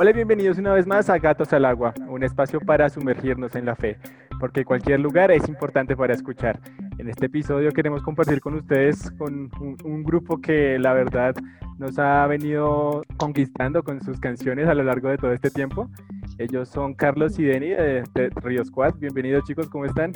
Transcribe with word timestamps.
Hola 0.00 0.10
y 0.10 0.14
bienvenidos 0.14 0.58
una 0.58 0.74
vez 0.74 0.86
más 0.86 1.10
a 1.10 1.18
Gatos 1.18 1.52
al 1.52 1.64
Agua, 1.64 1.92
un 2.08 2.22
espacio 2.22 2.60
para 2.60 2.88
sumergirnos 2.88 3.56
en 3.56 3.66
la 3.66 3.74
fe, 3.74 3.98
porque 4.38 4.64
cualquier 4.64 5.00
lugar 5.00 5.32
es 5.32 5.48
importante 5.48 5.96
para 5.96 6.14
escuchar. 6.14 6.60
En 6.98 7.08
este 7.08 7.26
episodio 7.26 7.72
queremos 7.72 8.04
compartir 8.04 8.40
con 8.40 8.54
ustedes 8.54 9.10
con 9.18 9.50
un, 9.60 10.04
grupo 10.04 10.40
que 10.40 10.78
la 10.78 10.92
verdad 10.92 11.34
nos 11.78 11.98
ha 11.98 12.24
venido 12.28 13.02
conquistando 13.16 13.82
con 13.82 14.00
sus 14.00 14.20
canciones 14.20 14.68
a 14.68 14.74
lo 14.74 14.84
largo 14.84 15.08
de 15.08 15.18
todo 15.18 15.32
este 15.32 15.50
tiempo. 15.50 15.90
Ellos 16.38 16.68
son 16.68 16.94
Carlos 16.94 17.36
y 17.40 17.46
Denny 17.46 17.70
de, 17.70 18.04
de 18.14 18.30
Río 18.36 18.64
Squad. 18.64 18.94
Bienvenidos 19.00 19.42
chicos, 19.48 19.68
¿cómo 19.68 19.84
están? 19.84 20.12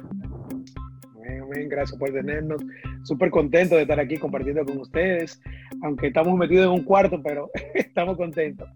Bien, 1.21 1.51
bien, 1.51 1.69
gracias 1.69 1.99
por 1.99 2.09
tenernos. 2.13 2.65
Súper 3.03 3.31
contento 3.31 3.75
de 3.75 3.83
estar 3.83 3.99
aquí 3.99 4.17
compartiendo 4.17 4.65
con 4.65 4.79
ustedes, 4.79 5.43
aunque 5.83 6.07
estamos 6.07 6.39
metidos 6.39 6.67
en 6.67 6.73
un 6.73 6.85
cuarto, 6.85 7.21
pero 7.21 7.51
estamos 7.75 8.17
contentos. 8.17 8.69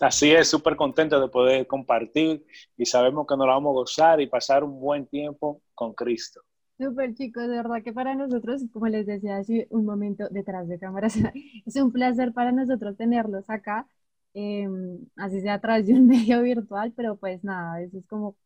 Así 0.00 0.32
es, 0.32 0.48
súper 0.48 0.74
contento 0.76 1.20
de 1.20 1.28
poder 1.28 1.66
compartir 1.66 2.44
y 2.76 2.86
sabemos 2.86 3.26
que 3.26 3.36
nos 3.36 3.46
la 3.46 3.54
vamos 3.54 3.70
a 3.70 3.74
gozar 3.74 4.20
y 4.20 4.26
pasar 4.26 4.64
un 4.64 4.80
buen 4.80 5.06
tiempo 5.06 5.62
con 5.74 5.92
Cristo. 5.92 6.40
Súper 6.78 7.14
chicos, 7.14 7.44
de 7.44 7.56
verdad 7.56 7.82
que 7.84 7.92
para 7.92 8.14
nosotros, 8.14 8.62
como 8.72 8.88
les 8.88 9.06
decía 9.06 9.36
hace 9.36 9.68
un 9.70 9.84
momento 9.84 10.28
detrás 10.30 10.66
de 10.68 10.78
cámaras, 10.78 11.14
es 11.66 11.76
un 11.76 11.92
placer 11.92 12.32
para 12.32 12.50
nosotros 12.50 12.96
tenerlos 12.96 13.48
acá, 13.48 13.86
em, 14.34 14.98
así 15.16 15.40
sea 15.40 15.54
a 15.54 15.60
través 15.60 15.86
de 15.86 15.94
un 15.94 16.06
medio 16.08 16.42
virtual, 16.42 16.92
pero 16.96 17.16
pues 17.16 17.44
nada, 17.44 17.80
eso 17.82 17.98
es 17.98 18.06
como, 18.06 18.36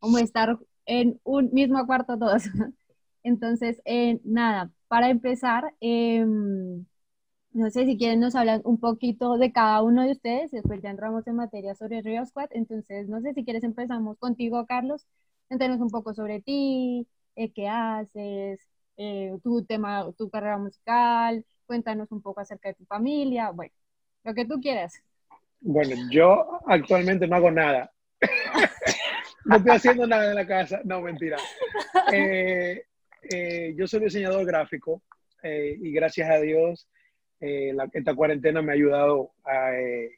como 0.00 0.18
estar 0.18 0.58
en 0.86 1.20
un 1.24 1.50
mismo 1.52 1.86
cuarto 1.86 2.18
todos. 2.18 2.44
Entonces, 3.22 3.80
eh, 3.84 4.20
nada, 4.24 4.70
para 4.88 5.10
empezar, 5.10 5.74
eh, 5.80 6.26
no 7.54 7.70
sé 7.70 7.86
si 7.86 7.96
quieren 7.96 8.18
nos 8.20 8.34
hablan 8.34 8.60
un 8.64 8.78
poquito 8.78 9.38
de 9.38 9.52
cada 9.52 9.80
uno 9.82 10.02
de 10.02 10.12
ustedes, 10.12 10.50
después 10.50 10.82
ya 10.82 10.90
entramos 10.90 11.26
en 11.28 11.36
materia 11.36 11.74
sobre 11.76 12.02
Rio 12.02 12.26
Squad, 12.26 12.48
entonces 12.50 13.08
no 13.08 13.20
sé 13.20 13.32
si 13.32 13.44
quieres 13.44 13.62
empezamos 13.62 14.18
contigo, 14.18 14.66
Carlos, 14.66 15.06
cuéntanos 15.46 15.80
un 15.80 15.88
poco 15.88 16.14
sobre 16.14 16.40
ti, 16.40 17.06
eh, 17.36 17.52
qué 17.52 17.68
haces, 17.68 18.60
eh, 18.96 19.38
tu 19.44 19.64
tema, 19.64 20.04
tu 20.18 20.28
carrera 20.30 20.58
musical, 20.58 21.44
cuéntanos 21.64 22.10
un 22.10 22.20
poco 22.22 22.40
acerca 22.40 22.70
de 22.70 22.74
tu 22.74 22.84
familia, 22.86 23.50
bueno, 23.50 23.72
lo 24.24 24.34
que 24.34 24.44
tú 24.44 24.60
quieras. 24.60 25.00
Bueno, 25.60 25.94
yo 26.10 26.58
actualmente 26.66 27.28
no 27.28 27.36
hago 27.36 27.52
nada. 27.52 27.92
no 29.44 29.56
estoy 29.56 29.70
haciendo 29.70 30.06
nada 30.08 30.28
en 30.28 30.34
la 30.34 30.46
casa, 30.46 30.80
no, 30.84 31.00
mentira. 31.00 31.38
Eh, 33.26 33.74
yo 33.74 33.86
soy 33.86 34.00
diseñador 34.00 34.44
gráfico 34.44 35.00
y 35.42 35.90
gracias 35.92 36.28
a 36.28 36.36
Dios 36.40 36.86
eh, 37.44 37.76
esta 37.92 38.14
cuarentena 38.14 38.62
me 38.62 38.72
ha 38.72 38.74
ayudado 38.74 39.32
eh, 39.52 40.10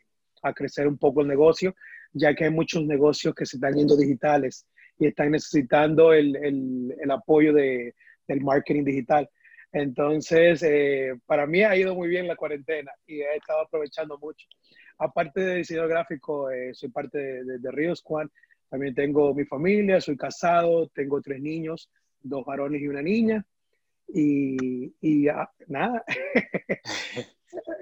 a, 0.42 0.52
crecer 0.52 0.86
un 0.86 0.96
poco 0.96 1.22
el 1.22 1.28
negocio, 1.28 1.74
ya 2.12 2.34
que 2.34 2.44
hay 2.44 2.50
muchos 2.50 2.84
negocios 2.84 3.34
que 3.34 3.44
se 3.44 3.56
están 3.56 3.74
yendo 3.74 3.96
digitales 3.96 4.66
y 4.98 5.06
están 5.08 5.32
necesitando 5.32 6.12
el, 6.12 6.36
el, 6.36 7.10
apoyo 7.10 7.52
de, 7.52 7.94
del 8.28 8.42
marketing 8.42 8.84
digital. 8.84 9.28
Entonces, 9.72 10.62
eh, 10.62 11.14
para 11.26 11.46
mí 11.46 11.64
ha 11.64 11.76
ido 11.76 11.94
muy 11.94 12.08
bien 12.08 12.28
la 12.28 12.36
cuarentena 12.36 12.92
y 13.06 13.20
he 13.20 13.36
estado 13.36 13.62
aprovechando 13.62 14.16
mucho. 14.18 14.46
Aparte 14.98 15.40
de 15.40 15.56
diseño 15.56 15.88
gráfico, 15.88 16.48
soy 16.72 16.88
parte 16.90 17.18
de, 17.18 17.58
de, 17.58 17.70
Ríos 17.72 18.02
Juan. 18.02 18.30
También 18.70 18.94
tengo 18.94 19.34
mi 19.34 19.44
familia, 19.44 20.00
soy 20.00 20.16
casado, 20.16 20.88
tengo 20.94 21.20
tres 21.20 21.40
niños, 21.42 21.90
dos 22.20 22.44
varones 22.46 22.80
y 22.80 22.88
una 22.88 23.02
niña. 23.02 23.44
Y, 24.08 24.94
y 25.00 25.26
nada, 25.66 26.04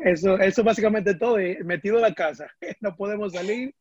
eso, 0.05 0.39
eso 0.39 0.65
básicamente 0.65 1.15
todo, 1.15 1.37
metido 1.65 1.97
en 1.97 2.03
la 2.03 2.15
casa, 2.15 2.47
no 2.81 2.97
podemos 2.97 3.33
salir, 3.33 3.75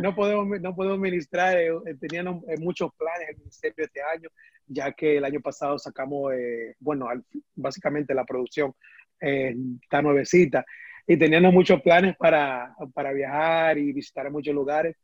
no 0.00 0.14
podemos, 0.14 0.60
no 0.60 0.74
podemos 0.74 0.98
ministrar, 0.98 1.56
eh, 1.56 1.68
eh, 1.68 1.94
tenían 2.00 2.28
eh, 2.48 2.56
muchos 2.58 2.90
planes 2.96 3.28
el 3.30 3.38
ministerio 3.38 3.84
este 3.84 4.02
año, 4.02 4.28
ya 4.66 4.92
que 4.92 5.18
el 5.18 5.24
año 5.24 5.40
pasado 5.40 5.78
sacamos, 5.78 6.32
bueno, 6.78 7.06
básicamente 7.54 8.14
la 8.14 8.24
producción 8.24 8.74
está 9.20 10.02
nuevecita, 10.02 10.64
y 11.06 11.18
teníamos 11.18 11.52
muchos 11.52 11.82
planes 11.82 12.16
para, 12.16 12.74
para 12.94 13.12
viajar 13.12 13.76
y 13.76 13.92
visitar 13.92 14.30
muchos 14.30 14.54
lugares, 14.54 14.96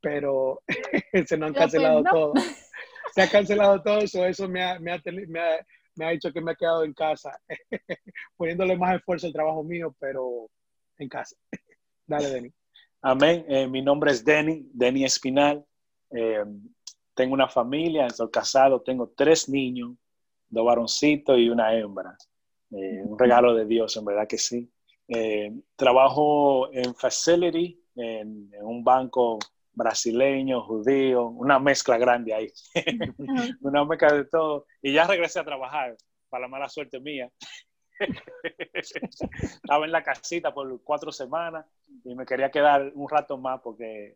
pero 0.00 0.60
se 1.26 1.36
nos 1.36 1.48
han 1.48 1.54
cancelado 1.54 2.02
todo. 2.02 2.32
Se 3.14 3.22
ha 3.22 3.28
cancelado 3.28 3.80
todo, 3.82 4.00
eso, 4.00 4.26
eso 4.26 4.48
me 4.48 4.62
ha, 4.62 4.78
me 4.80 4.92
ha, 4.92 5.00
me 5.28 5.40
ha 5.40 5.66
me 5.96 6.06
ha 6.06 6.10
dicho 6.10 6.32
que 6.32 6.40
me 6.40 6.52
ha 6.52 6.54
quedado 6.54 6.84
en 6.84 6.92
casa, 6.92 7.38
poniéndole 8.36 8.76
más 8.76 8.96
esfuerzo 8.96 9.26
al 9.26 9.32
trabajo 9.32 9.64
mío, 9.64 9.94
pero 9.98 10.48
en 10.98 11.08
casa. 11.08 11.36
Dale, 12.06 12.30
Denny. 12.30 12.52
Amén. 13.02 13.44
Eh, 13.48 13.66
mi 13.66 13.82
nombre 13.82 14.10
es 14.12 14.24
Denny, 14.24 14.68
Denny 14.72 15.04
Espinal. 15.04 15.64
Eh, 16.10 16.44
tengo 17.14 17.34
una 17.34 17.48
familia, 17.48 18.06
estoy 18.06 18.30
casado, 18.30 18.82
tengo 18.82 19.12
tres 19.16 19.48
niños, 19.48 19.92
dos 20.48 20.64
varoncitos 20.64 21.38
y 21.38 21.48
una 21.48 21.74
hembra. 21.74 22.16
Eh, 22.70 23.02
un 23.04 23.18
regalo 23.18 23.54
de 23.54 23.64
Dios, 23.64 23.96
en 23.96 24.04
verdad 24.04 24.26
que 24.28 24.38
sí. 24.38 24.70
trabajo 25.76 26.72
en 26.72 26.94
Facility, 26.94 27.80
en, 27.94 28.50
en 28.52 28.64
un 28.64 28.84
banco 28.84 29.38
brasileño, 29.76 30.62
judío, 30.62 31.26
una 31.26 31.60
mezcla 31.60 31.98
grande 31.98 32.34
ahí, 32.34 32.48
una 33.60 33.84
mezcla 33.84 34.12
de 34.12 34.24
todo. 34.24 34.66
Y 34.82 34.92
ya 34.92 35.06
regresé 35.06 35.38
a 35.38 35.44
trabajar, 35.44 35.94
para 36.28 36.42
la 36.42 36.48
mala 36.48 36.68
suerte 36.68 36.98
mía. 36.98 37.30
Estaba 38.74 39.84
en 39.84 39.92
la 39.92 40.02
casita 40.02 40.52
por 40.52 40.82
cuatro 40.82 41.12
semanas 41.12 41.66
y 42.04 42.14
me 42.14 42.26
quería 42.26 42.50
quedar 42.50 42.90
un 42.94 43.08
rato 43.08 43.38
más 43.38 43.60
porque 43.62 44.14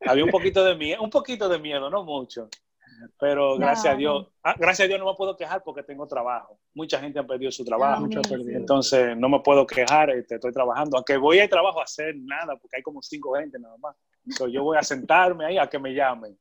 había 0.00 0.24
un 0.24 0.30
poquito 0.30 0.64
de 0.64 0.74
miedo, 0.74 1.02
un 1.02 1.10
poquito 1.10 1.48
de 1.48 1.58
miedo, 1.58 1.90
no 1.90 2.04
mucho. 2.04 2.48
Pero 3.18 3.56
gracias 3.58 3.94
a 3.94 3.96
Dios, 3.96 4.28
ah, 4.44 4.54
gracias 4.56 4.86
a 4.86 4.88
Dios 4.88 5.00
no 5.00 5.06
me 5.06 5.16
puedo 5.16 5.36
quejar 5.36 5.62
porque 5.64 5.82
tengo 5.82 6.06
trabajo. 6.06 6.60
Mucha 6.74 7.00
gente 7.00 7.18
ha 7.18 7.26
perdido 7.26 7.50
su 7.50 7.64
trabajo, 7.64 8.06
entonces 8.48 9.16
no 9.16 9.28
me 9.28 9.40
puedo 9.40 9.66
quejar, 9.66 10.10
este, 10.10 10.36
estoy 10.36 10.52
trabajando. 10.52 10.96
Aunque 10.96 11.16
voy 11.16 11.40
al 11.40 11.48
trabajo 11.48 11.80
a 11.80 11.84
hacer 11.84 12.14
nada, 12.16 12.56
porque 12.56 12.76
hay 12.76 12.82
como 12.82 13.02
cinco 13.02 13.34
gente 13.34 13.58
nada 13.58 13.76
más 13.78 13.96
yo 14.24 14.62
voy 14.62 14.76
a 14.76 14.82
sentarme 14.82 15.44
ahí 15.44 15.58
a 15.58 15.66
que 15.66 15.78
me 15.78 15.94
llamen. 15.94 16.36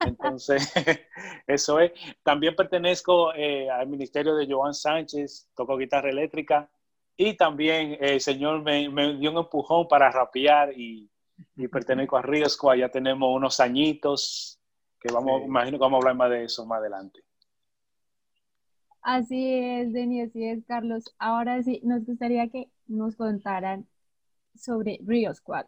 Entonces, 0.00 0.72
eso 1.46 1.80
es. 1.80 1.92
También 2.22 2.54
pertenezco 2.54 3.32
eh, 3.34 3.70
al 3.70 3.88
ministerio 3.88 4.34
de 4.34 4.46
Joan 4.46 4.74
Sánchez, 4.74 5.48
toco 5.54 5.76
guitarra 5.76 6.10
eléctrica 6.10 6.68
y 7.16 7.34
también 7.34 7.92
eh, 7.92 8.14
el 8.14 8.20
Señor 8.20 8.62
me, 8.62 8.88
dio 9.16 9.30
un 9.30 9.38
empujón 9.38 9.88
para 9.88 10.10
rapear 10.10 10.72
y, 10.78 11.10
y 11.56 11.68
pertenezco 11.68 12.16
a 12.16 12.22
Riesco. 12.22 12.74
Ya 12.74 12.88
tenemos 12.88 13.34
unos 13.34 13.60
añitos 13.60 14.60
que 15.00 15.12
vamos, 15.12 15.42
imagino 15.44 15.78
que 15.78 15.82
vamos 15.82 15.96
a 15.96 16.00
hablar 16.00 16.16
más 16.16 16.30
de 16.30 16.44
eso 16.44 16.66
más 16.66 16.80
adelante. 16.80 17.20
Así 19.02 19.54
es, 19.54 19.94
Denis, 19.94 20.28
así 20.28 20.44
es, 20.44 20.62
Carlos. 20.66 21.14
Ahora 21.18 21.62
sí, 21.62 21.80
nos 21.82 22.04
gustaría 22.04 22.48
que 22.50 22.70
nos 22.86 23.16
contaran 23.16 23.88
sobre 24.54 25.00
Rio 25.02 25.34
Squad 25.34 25.64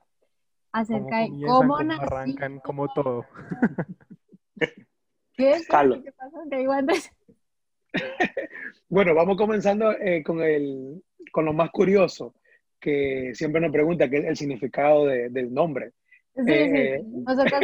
acerca 0.72 1.18
de 1.18 1.30
cómo, 1.46 1.76
arrancan, 1.76 2.58
como 2.60 2.92
todo. 2.92 3.26
¿Qué 5.34 5.52
es? 5.52 5.66
Carlos. 5.66 6.00
¿Qué 6.02 6.12
pasa? 6.12 7.12
bueno, 8.88 9.14
vamos 9.14 9.36
comenzando 9.36 9.92
eh, 9.92 10.22
con, 10.22 10.40
el, 10.42 11.02
con 11.30 11.44
lo 11.44 11.52
más 11.52 11.70
curioso, 11.70 12.34
que 12.80 13.32
siempre 13.34 13.60
nos 13.60 13.70
pregunta 13.70 14.08
qué 14.08 14.18
es 14.18 14.24
el 14.24 14.36
significado 14.36 15.06
del 15.06 15.52
nombre. 15.52 15.92
Sí, 16.34 16.42
eh, 16.46 17.02
nosotros, 17.26 17.60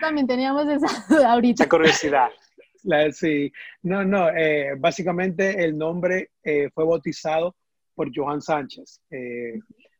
también 0.00 0.26
teníamos 0.26 0.66
esa 0.68 1.32
ahorita. 1.32 1.64
Esa 1.64 1.70
curiosidad. 1.70 2.28
sí, 3.12 3.50
no, 3.82 4.04
no, 4.04 4.28
eh, 4.28 4.74
básicamente 4.78 5.64
el 5.64 5.76
nombre 5.78 6.30
fue 6.74 6.84
bautizado 6.84 7.56
por 7.94 8.10
Johan 8.14 8.42
Sánchez. 8.42 9.00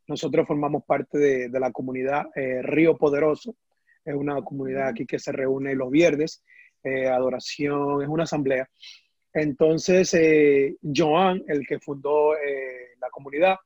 Nosotros 0.06 0.46
formamos 0.46 0.84
parte 0.84 1.18
de, 1.48 1.60
la 1.60 1.72
comunidad 1.72 2.26
eh, 2.34 2.60
Río 2.62 2.96
Poderoso. 2.96 3.56
Es 4.04 4.14
una 4.14 4.42
comunidad 4.42 4.88
aquí 4.88 5.06
que 5.06 5.18
se 5.18 5.32
reúne 5.32 5.74
los 5.74 5.90
viernes, 5.90 6.42
eh, 6.82 7.08
adoración, 7.08 8.02
es 8.02 8.08
una 8.08 8.24
asamblea. 8.24 8.68
Entonces, 9.32 10.12
eh, 10.14 10.76
Joan, 10.94 11.42
el 11.48 11.66
que 11.66 11.80
fundó 11.80 12.34
la 13.00 13.08
comunidad, 13.10 13.56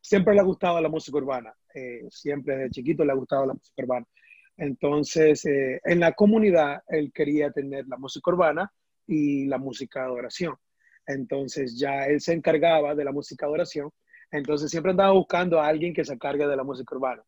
siempre 0.00 0.34
le 0.34 0.40
ha 0.40 0.44
gustado 0.44 0.80
la 0.80 0.88
música 0.88 1.18
urbana. 1.18 1.52
siempre 2.08 2.56
desde 2.56 2.70
chiquito 2.70 3.04
le 3.04 3.12
ha 3.12 3.16
gustado 3.16 3.46
la 3.46 3.54
música 3.54 3.82
urbana. 3.82 4.06
Entonces, 4.56 5.44
en 5.44 6.00
la 6.00 6.12
comunidad, 6.12 6.82
él 6.88 7.12
quería 7.12 7.50
tener 7.50 7.86
la 7.88 7.96
música 7.96 8.30
urbana 8.30 8.72
y 9.06 9.46
la 9.46 9.58
música 9.58 10.00
de 10.00 10.06
adoración. 10.06 10.54
Entonces, 11.06 11.78
ya 11.78 12.04
él 12.06 12.20
se 12.20 12.32
encargaba 12.32 12.94
de 12.94 13.04
la 13.04 13.12
música 13.12 13.46
de 13.46 13.50
adoración 13.50 13.90
entonces 14.30 14.70
siempre 14.70 14.92
andaba 14.92 15.12
buscando 15.12 15.60
a 15.60 15.66
alguien 15.66 15.92
que 15.92 16.04
se 16.04 16.18
cargue 16.18 16.46
de 16.46 16.56
la 16.56 16.64
música 16.64 16.94
urbana. 16.94 17.22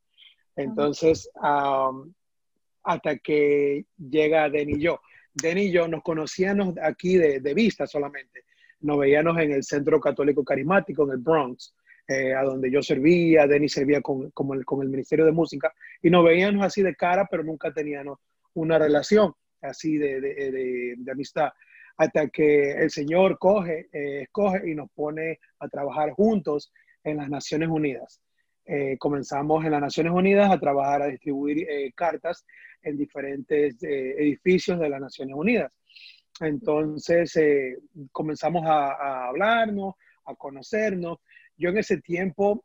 Entonces, 0.56 1.31
hasta 2.84 3.16
que 3.19 3.87
llega 3.96 4.50
Denny 4.50 4.75
y 4.75 4.81
yo. 4.81 5.00
Denny 5.34 5.62
y 5.62 5.72
yo 5.72 5.88
nos 5.88 6.02
conocíamos 6.02 6.75
aquí 6.82 7.16
de, 7.16 7.54
vista 7.54 7.87
solamente. 7.87 8.44
Nos 8.81 8.99
veíamos 8.99 9.38
en 9.38 9.52
el 9.52 9.62
Centro 9.62 10.00
Católico 10.00 10.44
Carismático, 10.44 11.04
en 11.04 11.10
el 11.12 11.19
Bronx. 11.19 11.75
eh, 12.08 12.34
a 12.34 12.43
donde 12.43 12.70
yo 12.70 12.82
servía, 12.82 13.46
Denis 13.46 13.72
servía 13.72 14.00
con, 14.00 14.32
el, 14.55 14.64
con 14.64 14.82
el 14.82 14.88
Ministerio 14.88 15.25
de 15.25 15.32
Música, 15.32 15.72
y 16.02 16.10
nos 16.10 16.25
veíamos 16.25 16.64
así 16.64 16.82
de 16.82 16.96
cara, 16.96 17.28
pero 17.31 17.44
nunca 17.44 17.72
teníamos 17.72 18.19
una 18.55 18.76
relación 18.76 19.32
así 19.62 19.96
de, 19.96 20.20
de, 20.20 20.96
de, 20.98 21.12
amistad, 21.12 21.50
hasta 21.96 22.28
que 22.28 22.72
el 22.72 22.90
Señor 22.90 23.38
coge, 23.38 23.88
eh, 23.93 24.22
escoge 24.22 24.69
y 24.69 24.75
nos 24.75 24.90
pone 24.90 25.38
a 25.60 25.69
trabajar 25.69 26.10
juntos 26.10 26.72
en 27.04 27.16
las 27.19 27.28
Naciones 27.28 27.69
Unidas. 27.69 28.20
Eh, 28.64 28.96
comenzamos 28.99 29.64
en 29.64 29.72
las 29.72 29.81
Naciones 29.81 30.12
Unidas 30.12 30.50
a 30.50 30.58
trabajar, 30.58 31.02
a 31.02 31.06
distribuir 31.08 31.66
cartas 31.94 32.44
en 32.82 32.96
diferentes 32.96 33.82
edificios 33.82 34.78
de 34.78 34.88
las 34.88 35.00
Naciones 35.00 35.34
Unidas. 35.37 35.72
Entonces 36.40 37.37
comenzamos 38.10 38.64
a, 38.66 38.93
a 38.93 39.28
hablarnos, 39.28 39.94
a 40.25 40.34
conocernos, 40.34 41.19
yo 41.56 41.70
en 41.70 41.78
ese 41.78 42.00
tiempo 42.00 42.64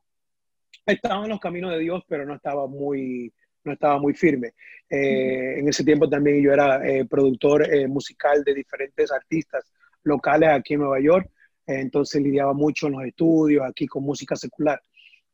estaba 0.86 1.24
en 1.24 1.30
los 1.30 1.40
caminos 1.40 1.72
de 1.72 1.80
Dios, 1.80 2.04
pero 2.08 2.26
no 2.26 2.36
estaba 2.36 2.68
muy, 2.68 3.34
no 3.64 3.74
estaba 3.74 4.00
muy 4.00 4.14
firme. 4.14 4.54
Eh, 4.90 5.60
en 5.60 5.68
ese 5.68 5.84
tiempo 5.84 6.10
también 6.10 6.42
yo 6.42 6.52
era 6.52 6.88
eh, 6.88 7.06
productor 7.06 7.74
eh, 7.74 7.88
musical 7.88 8.44
de 8.44 8.54
diferentes 8.54 9.12
artistas 9.12 9.72
locales 10.04 10.50
aquí 10.50 10.74
en 10.74 10.80
Nueva 10.82 11.00
York, 11.00 11.30
entonces 11.68 12.22
lidiaba 12.22 12.54
mucho 12.54 12.88
en 12.88 12.94
los 12.94 13.04
estudios, 13.04 13.66
aquí 13.66 13.86
con 13.86 14.04
música 14.04 14.36
secular. 14.36 14.82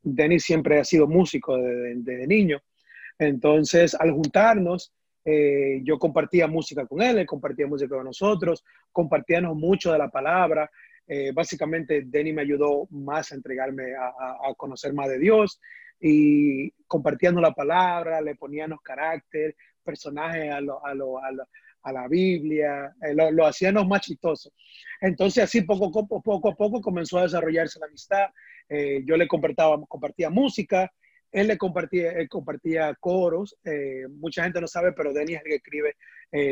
Denis 0.02 0.44
siempre 0.44 0.78
ha 0.78 0.84
sido 0.84 1.06
músico 1.06 1.56
desde, 1.56 2.26
niño, 2.26 2.60
entonces 3.18 3.94
al 3.94 4.12
juntarnos, 4.12 4.92
yo 5.24 5.98
compartía 5.98 6.46
música 6.46 6.84
con 6.84 7.00
él, 7.00 7.16
él 7.16 7.26
compartía 7.26 7.66
música 7.66 7.96
con 7.96 8.04
nosotros, 8.04 8.62
compartíamos 8.92 9.56
mucho 9.56 9.90
de 9.90 9.98
la 9.98 10.10
palabra, 10.10 10.70
eh, 11.06 11.32
básicamente, 11.32 12.02
Denny 12.06 12.32
me 12.32 12.42
ayudó 12.42 12.86
más 12.90 13.30
a 13.30 13.34
entregarme 13.34 13.94
a, 13.94 14.54
conocer 14.56 14.94
más 14.94 15.08
de 15.08 15.18
Dios 15.18 15.60
y 16.00 16.70
compartiendo 16.86 17.40
la 17.40 17.52
palabra, 17.52 18.20
le 18.20 18.36
poníamos 18.36 18.80
carácter, 18.80 19.54
personajes 19.82 20.50
a, 20.50 20.60
a, 21.84 21.92
la 21.92 22.08
Biblia, 22.08 22.94
eh, 23.02 23.14
lo, 23.14 23.46
hacíamos 23.46 23.86
más 23.86 24.00
chistoso. 24.00 24.50
Entonces, 25.00 25.44
así 25.44 25.62
poco, 25.62 25.90
poco, 25.92 26.22
poco 26.22 26.48
a 26.48 26.54
poco 26.54 26.80
comenzó 26.80 27.18
a 27.18 27.22
desarrollarse 27.22 27.78
la 27.78 27.86
amistad. 27.86 28.26
Eh, 28.68 29.02
yo 29.06 29.16
le 29.16 29.28
compartía, 29.28 29.66
compartía 29.88 30.30
música, 30.30 30.90
él 31.30 31.48
le 31.48 31.58
compartía, 31.58 32.12
él 32.12 32.28
compartía 32.28 32.94
coros. 33.00 33.56
mucha 34.18 34.44
gente 34.44 34.60
no 34.60 34.66
sabe, 34.66 34.92
pero 34.92 35.12
Denny 35.12 35.34
es 35.34 35.42
el 35.42 35.48
que 35.48 35.56
escribe 35.56 35.96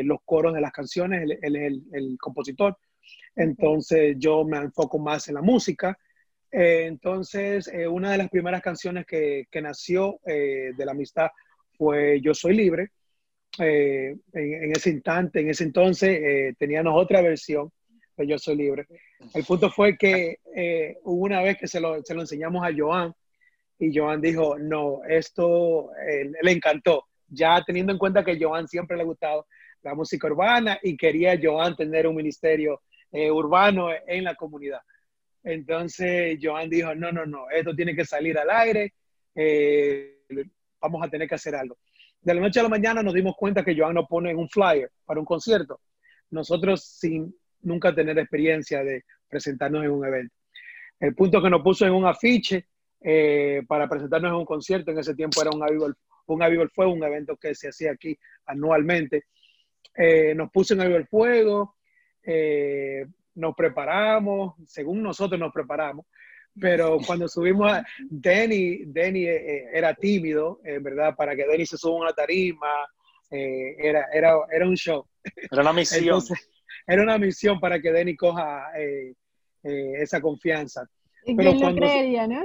los 0.03 0.19
coros 0.23 0.53
de 0.53 0.61
las 0.61 0.71
canciones, 0.71 1.23
él, 1.23 1.55
es 1.55 1.61
el, 1.61 1.83
el 1.93 2.17
compositor. 2.19 2.77
Entonces 3.35 4.15
yo 4.17 4.43
me 4.45 4.57
enfoco 4.57 4.99
más 4.99 5.27
en 5.27 5.35
la 5.35 5.41
música. 5.41 5.97
Eh, 6.53 6.85
entonces, 6.85 7.67
eh, 7.67 7.87
una 7.87 8.11
de 8.11 8.19
las 8.19 8.29
primeras 8.29 8.61
canciones 8.61 9.07
que, 9.07 9.47
que 9.49 9.61
nació 9.61 10.19
eh, 10.25 10.71
de 10.77 10.85
la 10.85 10.91
amistad 10.91 11.29
fue 11.77 12.21
Yo 12.21 12.35
Soy 12.35 12.55
Libre. 12.55 12.91
En, 13.59 14.21
en, 14.33 14.71
ese 14.71 14.89
instante, 14.89 15.41
en 15.41 15.49
ese 15.49 15.63
entonces, 15.63 16.57
teníamos 16.57 16.93
otra 16.95 17.21
versión 17.21 17.71
de 18.17 18.27
Yo 18.27 18.39
Soy 18.39 18.55
Libre. 18.55 18.87
El 19.33 19.43
punto 19.43 19.69
fue 19.69 19.95
que 19.97 20.37
hubo 21.03 21.23
una 21.25 21.41
vez 21.41 21.57
que 21.57 21.67
se 21.67 21.79
lo, 21.79 22.01
se 22.03 22.15
lo, 22.15 22.21
enseñamos 22.21 22.65
a 22.65 22.71
Joan 22.75 23.13
y 23.77 23.95
Joan 23.95 24.21
dijo, 24.21 24.57
no, 24.57 25.01
esto 25.07 25.91
le 26.41 26.51
encantó. 26.51 27.05
Ya 27.27 27.63
teniendo 27.65 27.91
en 27.91 27.99
cuenta 27.99 28.23
que 28.23 28.39
Joan 28.39 28.67
siempre 28.67 28.97
le 28.97 29.03
ha 29.03 29.05
gustado 29.05 29.45
la 29.83 29.93
música 29.93 30.27
urbana 30.27 30.79
y 30.81 30.97
quería 30.97 31.39
Joan 31.41 31.75
tener 31.75 32.07
un 32.07 32.15
ministerio 32.15 32.81
eh, 33.11 33.29
urbano 33.29 33.89
en 34.07 34.23
la 34.23 34.35
comunidad. 34.35 34.79
Entonces, 35.43 36.39
Joan 36.41 36.69
dijo, 36.69 36.95
no, 36.95 37.11
no, 37.11 37.25
no, 37.25 37.49
esto 37.49 37.75
tiene 37.75 37.95
que 37.95 38.05
salir 38.05 38.37
al 38.37 38.49
aire, 38.49 38.93
eh, 39.35 40.21
vamos 40.81 41.05
a 41.05 41.09
tener 41.09 41.27
que 41.27 41.35
hacer 41.35 41.53
algo. 41.53 41.77
De 42.23 42.33
la 42.33 42.41
noche 42.41 42.59
a 42.59 42.63
la 42.63 42.69
mañana 42.69 43.03
nos 43.03 43.13
dimos 43.13 43.35
cuenta 43.35 43.63
que 43.63 43.75
Joan 43.77 43.95
nos 43.95 44.07
pone 44.07 44.33
un 44.33 44.49
flyer 44.49 44.89
para 45.05 45.19
un 45.19 45.25
concierto. 45.25 45.81
Nosotros 46.31 46.83
sin 46.83 47.35
nunca 47.61 47.93
tener 47.93 48.17
experiencia 48.17 48.83
de 48.83 49.03
presentarnos 49.27 49.83
en 49.83 49.91
un 49.91 50.05
evento. 50.05 50.35
El 50.99 51.15
punto 51.15 51.41
que 51.41 51.49
nos 51.49 51.61
puso 51.61 51.85
en 51.85 51.93
un 51.93 52.05
afiche 52.05 52.67
eh, 53.01 53.61
para 53.67 53.89
presentarnos 53.89 54.31
en 54.31 54.37
un 54.37 54.45
concierto, 54.45 54.91
en 54.91 54.99
ese 54.99 55.15
tiempo 55.15 55.41
era 55.41 55.51
un 55.53 55.63
Avivo 55.63 55.87
un 56.27 56.41
Avivo 56.41 56.63
el 56.63 56.69
Fuego, 56.69 56.93
un 56.93 57.03
evento 57.03 57.35
que 57.35 57.53
se 57.53 57.67
hacía 57.67 57.91
aquí 57.91 58.17
anualmente. 58.45 59.25
nos 60.35 60.49
puso 60.49 60.73
en 60.73 60.81
Avivo 60.81 60.97
el 60.97 61.07
Fuego, 61.07 61.75
eh, 62.23 63.05
nos 63.35 63.55
preparamos, 63.55 64.55
según 64.65 65.03
nosotros 65.03 65.39
nos 65.39 65.51
preparamos, 65.51 66.05
pero 66.59 66.99
cuando 67.05 67.27
subimos 67.27 67.71
a 67.71 67.85
Denny, 68.09 68.85
Denny 68.85 69.25
eh, 69.25 69.35
eh, 69.35 69.69
era 69.73 69.93
tímido, 69.93 70.59
en 70.63 70.83
verdad, 70.83 71.15
para 71.15 71.35
que 71.35 71.47
Denny 71.47 71.65
se 71.65 71.77
suba 71.77 71.97
a 71.97 72.01
una 72.01 72.13
tarima, 72.13 72.67
era, 73.29 74.07
era, 74.13 74.35
era 74.51 74.67
un 74.67 74.75
show. 74.75 75.07
Era 75.51 75.63
una 75.63 75.73
misión. 75.73 76.21
era 76.85 77.01
una 77.01 77.17
misión 77.17 77.59
para 77.59 77.81
que 77.81 77.91
Denny 77.91 78.15
coja 78.15 78.67
esa 79.63 80.21
confianza. 80.21 80.87
¿Quién 81.23 81.37
lo 81.37 81.75
creería, 81.75 82.27
no? 82.27 82.43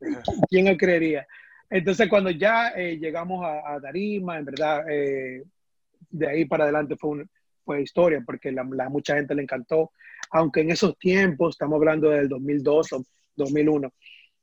¿Quién 0.48 0.64
lo 0.66 0.76
creería? 0.78 1.26
Entonces, 1.68 2.08
cuando 2.08 2.30
ya 2.30 2.72
llegamos 2.74 3.44
a, 3.44 3.74
a, 3.74 3.80
Tarima, 3.80 4.38
en 4.38 4.44
verdad, 4.46 4.82
de 4.86 6.26
ahí 6.26 6.46
para 6.46 6.64
adelante 6.64 6.96
fue 6.96 7.10
un, 7.10 7.30
fue 7.64 7.82
historia, 7.82 8.22
porque 8.24 8.50
la, 8.50 8.64
mucha 8.64 9.16
gente 9.16 9.34
le 9.34 9.42
encantó, 9.42 9.92
aunque 10.30 10.60
en 10.60 10.70
esos 10.70 10.96
tiempos, 10.98 11.54
estamos 11.54 11.76
hablando 11.76 12.10
del 12.10 12.28
2002 12.28 12.92
o 12.94 13.04
2001, 13.40 13.92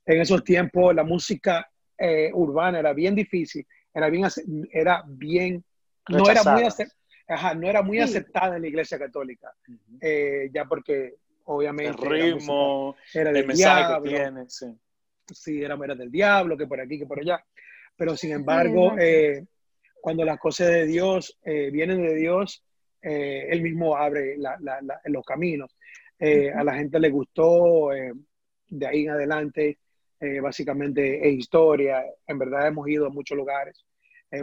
en 0.06 0.22
esos 0.22 0.44
tiempos 0.44 0.94
la 0.94 1.04
música 1.04 1.70
eh, 1.98 2.30
urbana 2.34 2.80
era 2.80 2.94
bien 2.94 3.16
difícil, 3.16 3.66
era 3.94 4.10
bien, 4.10 4.26
era 4.72 5.04
bien, 5.08 5.64
no 6.10 6.30
era 6.30 6.44
muy, 6.44 6.64
ajá, 7.28 7.54
no 7.56 7.68
era 7.68 7.82
muy 7.82 8.00
aceptada 8.00 8.56
en 8.56 8.62
la 8.62 8.68
iglesia 8.68 9.00
católica, 9.00 9.54
eh, 10.02 10.50
ya 10.54 10.66
porque 10.66 11.16
obviamente 11.46 11.92
el 11.92 12.36
ritmo, 12.36 12.96
era 13.14 13.32
del 13.32 13.48
diablo, 13.48 14.04
que 14.04 14.10
tiene, 14.10 14.46
sí. 14.48 14.68
sí, 15.32 15.64
era, 15.64 15.78
era 15.84 15.96
del 15.96 16.12
diablo, 16.12 16.58
que 16.58 16.68
por 16.68 16.80
aquí, 16.80 17.00
que 17.00 17.06
por 17.06 17.20
allá, 17.20 17.44
pero 17.96 18.16
sin 18.16 18.32
embargo, 18.32 18.96
eh, 19.00 19.46
cuando 20.02 20.24
las 20.24 20.38
cosas 20.38 20.68
de 20.68 20.86
Dios 20.86 21.38
vienen 21.44 22.06
de 22.06 22.16
Dios, 22.16 22.64
eh, 23.02 23.48
él 23.50 23.62
mismo 23.62 23.96
abre 23.96 24.38
los 25.06 25.26
caminos. 25.26 25.76
Eh, 26.20 26.52
a 26.52 26.64
la 26.64 26.76
gente 26.76 27.00
le 27.00 27.10
gustó, 27.10 27.94
eh, 27.94 28.12
de 28.68 28.88
ahí 28.88 29.04
en 29.04 29.12
adelante, 29.12 29.80
básicamente 30.42 31.28
es 31.28 31.36
historia. 31.36 32.04
En 32.26 32.40
verdad 32.40 32.68
hemos 32.68 32.88
ido 32.88 33.06
a 33.06 33.10
muchos 33.10 33.38
lugares, 33.38 33.86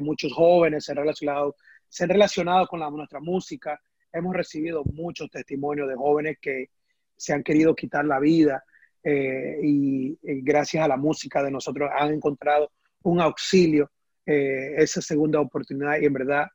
muchos 0.01 0.33
jóvenes 0.33 0.85
se 0.85 0.93
han 0.93 0.99
relacionado, 0.99 1.57
se 1.89 2.05
han 2.05 2.11
relacionado 2.11 2.67
con 2.67 2.81
la, 2.81 2.91
nuestra 2.91 3.21
música. 3.21 3.81
Hemos 4.13 4.35
recibido 4.35 4.85
muchos 4.85 5.29
testimonios 5.31 5.89
de 5.89 5.97
jóvenes 5.97 6.39
que 6.41 6.71
se 7.17 7.33
han 7.33 7.43
querido 7.43 7.75
quitar 7.75 8.05
la 8.05 8.21
vida 8.21 8.65
y, 9.03 10.17
gracias 10.43 10.85
a 10.85 10.89
la 10.89 10.97
música 10.97 11.43
de 11.43 11.51
nosotros 11.51 11.91
han 11.97 12.15
encontrado 12.15 12.71
un 13.03 13.21
auxilio, 13.21 13.91
esa 14.25 15.03
segunda 15.03 15.41
oportunidad 15.41 16.01
y 16.01 16.07
en 16.07 16.13
verdad 16.13 16.47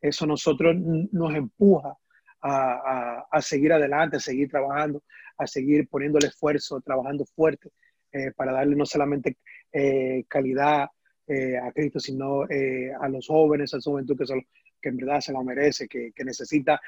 eso 0.00 0.26
nosotros 0.26 0.76
nos 0.76 1.34
empuja 1.34 1.96
a, 2.40 3.40
seguir 3.40 3.72
adelante, 3.72 4.16
a 4.16 4.20
seguir 4.20 4.48
trabajando, 4.48 5.02
a 5.38 5.46
seguir 5.46 5.88
poniendo 5.88 6.18
el 6.18 6.26
esfuerzo, 6.26 6.80
trabajando 6.80 7.24
fuerte 7.24 7.70
eh, 8.12 8.32
para 8.36 8.52
darle 8.52 8.74
no 8.74 8.84
solamente 8.84 9.38
eh, 9.72 10.24
calidad 10.28 10.88
eh, 11.26 11.56
a 11.58 11.70
Cristo, 11.72 12.00
sino 12.00 12.42
a 12.42 13.08
los 13.08 13.26
jóvenes, 13.26 13.72
a 13.74 13.80
su 13.80 13.90
juventud 13.90 14.16
que, 14.16 14.26
son, 14.26 14.40
que 14.80 14.88
en 14.88 14.96
verdad 14.96 15.20
se 15.20 15.32
lo 15.32 15.42
merece, 15.44 15.86
que, 15.86 16.10
que 16.14 16.24
necesita 16.24 16.80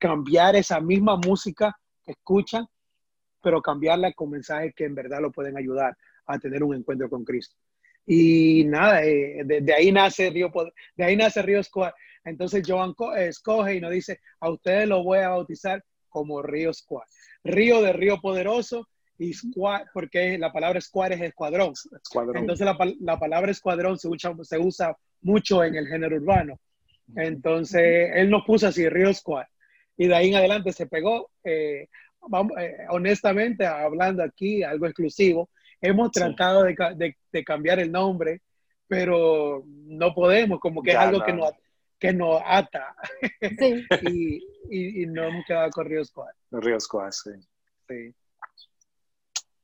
cambiar 0.00 0.56
esa 0.56 0.80
misma 0.80 1.16
música 1.16 1.76
que 2.04 2.12
escuchan, 2.12 2.66
pero 3.40 3.62
cambiarla 3.62 4.12
con 4.12 4.30
mensajes 4.30 4.74
que 4.74 4.84
en 4.84 4.96
verdad 4.96 5.20
lo 5.20 5.30
pueden 5.30 5.56
ayudar 5.56 5.96
a 6.26 6.38
tener 6.38 6.64
un 6.64 6.74
encuentro 6.74 7.08
con 7.08 7.24
Cristo. 7.24 7.54
Y 8.04 8.64
nada, 8.64 9.00
de, 9.00 9.74
ahí 9.76 9.92
nace 9.92 10.30
Río, 10.30 10.50
de 10.96 11.04
ahí 11.04 11.16
nace 11.16 11.40
Río 11.42 11.62
Squad. 11.62 11.92
Entonces 12.24 12.64
Joan 12.66 12.94
escoge 13.16 13.76
y 13.76 13.80
nos 13.80 13.92
dice, 13.92 14.18
a 14.40 14.50
ustedes 14.50 14.88
lo 14.88 15.04
voy 15.04 15.18
a 15.18 15.28
bautizar 15.28 15.84
como 16.08 16.42
Río 16.42 16.72
Squad. 16.72 17.04
Río 17.44 17.82
de 17.82 17.92
Río 17.92 18.20
Poderoso 18.20 18.88
y 19.18 19.32
Squad, 19.34 19.82
porque 19.92 20.38
la 20.38 20.52
palabra 20.52 20.80
Squad 20.80 21.12
es 21.12 21.20
escuadrón. 21.20 21.74
Entonces 22.34 22.66
la, 23.00 23.18
palabra 23.18 23.50
escuadrón 23.50 23.98
se 23.98 24.08
usa, 24.08 24.34
se 24.42 24.58
usa 24.58 24.96
mucho 25.22 25.64
en 25.64 25.74
el 25.74 25.86
género 25.88 26.16
urbano. 26.16 26.58
Entonces 27.16 28.10
él 28.14 28.30
nos 28.30 28.44
puso 28.44 28.68
así, 28.68 28.88
Río 28.88 29.12
Squad. 29.12 29.46
Y 29.96 30.06
de 30.06 30.14
ahí 30.14 30.28
en 30.28 30.36
adelante 30.36 30.72
se 30.72 30.86
pegó. 30.86 31.30
Eh, 31.42 31.88
vamos, 32.28 32.52
eh, 32.58 32.76
honestamente, 32.90 33.66
hablando 33.66 34.22
aquí, 34.22 34.62
algo 34.62 34.86
exclusivo, 34.86 35.50
hemos 35.80 36.12
tratado 36.12 36.64
de, 36.64 37.16
de, 37.32 37.44
cambiar 37.44 37.80
el 37.80 37.90
nombre, 37.90 38.42
pero 38.86 39.64
no 39.66 40.14
podemos, 40.14 40.60
como 40.60 40.82
que 40.82 40.90
es 40.90 40.96
algo 40.96 41.24
que 41.24 41.32
nos 41.32 41.52
que 41.98 42.12
nos 42.12 42.40
ata. 42.44 42.94
Sí. 43.40 43.84
y, 44.70 45.02
y, 45.02 45.06
no 45.06 45.24
hemos 45.24 45.44
quedado 45.46 45.70
con 45.70 45.86
Río 45.86 46.04
Squad. 46.04 46.32
Río 46.50 46.80
Squad, 46.80 47.10
sí. 47.10 47.30
Sí. 47.88 48.14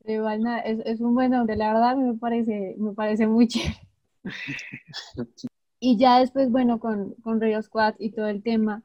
es, 0.05 0.81
es, 0.85 1.01
un 1.01 1.15
buen 1.15 1.31
nombre, 1.31 1.57
la 1.57 1.73
verdad 1.73 1.97
me 1.97 2.15
parece, 2.15 2.75
me 2.79 2.93
parece 2.93 3.27
muy 3.27 3.49
chévere. 3.49 3.81
y 5.81 5.99
ya 5.99 6.21
después, 6.21 6.51
bueno, 6.51 6.79
con, 6.81 7.15
con 7.17 7.41
Rio 7.41 7.63
Squad 7.63 7.95
y 7.99 8.13
todo 8.13 8.29
el 8.29 8.43
tema, 8.43 8.83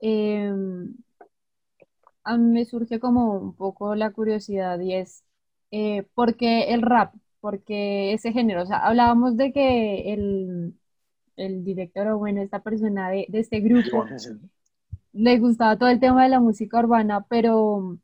em, 0.00 0.94
a 2.24 2.36
mí 2.36 2.50
me 2.52 2.64
surge 2.64 3.00
como 3.00 3.34
un 3.34 3.54
poco 3.54 3.94
la 3.94 4.10
curiosidad 4.12 4.80
y 4.80 4.94
es, 4.94 5.24
eh, 5.70 6.04
¿por 6.14 6.36
qué 6.36 6.72
el 6.72 6.82
rap? 6.82 7.14
¿Por 7.40 7.62
qué 7.64 8.12
ese 8.12 8.32
género? 8.32 8.62
O 8.62 8.66
sea, 8.66 8.78
hablábamos 8.78 9.36
de 9.36 9.52
que 9.52 10.12
el, 10.12 10.74
el 11.36 11.64
director 11.64 12.08
o 12.08 12.18
bueno, 12.18 12.42
esta 12.42 12.60
persona 12.62 13.10
de, 13.10 13.26
de 13.28 13.40
este 13.40 13.60
grupo 13.60 14.12
le 15.12 15.38
gustaba 15.38 15.76
todo 15.78 15.88
el 15.88 16.00
tema 16.00 16.22
de 16.24 16.30
la 16.30 16.40
música 16.40 16.78
urbana, 16.78 17.24
pero 17.28 17.98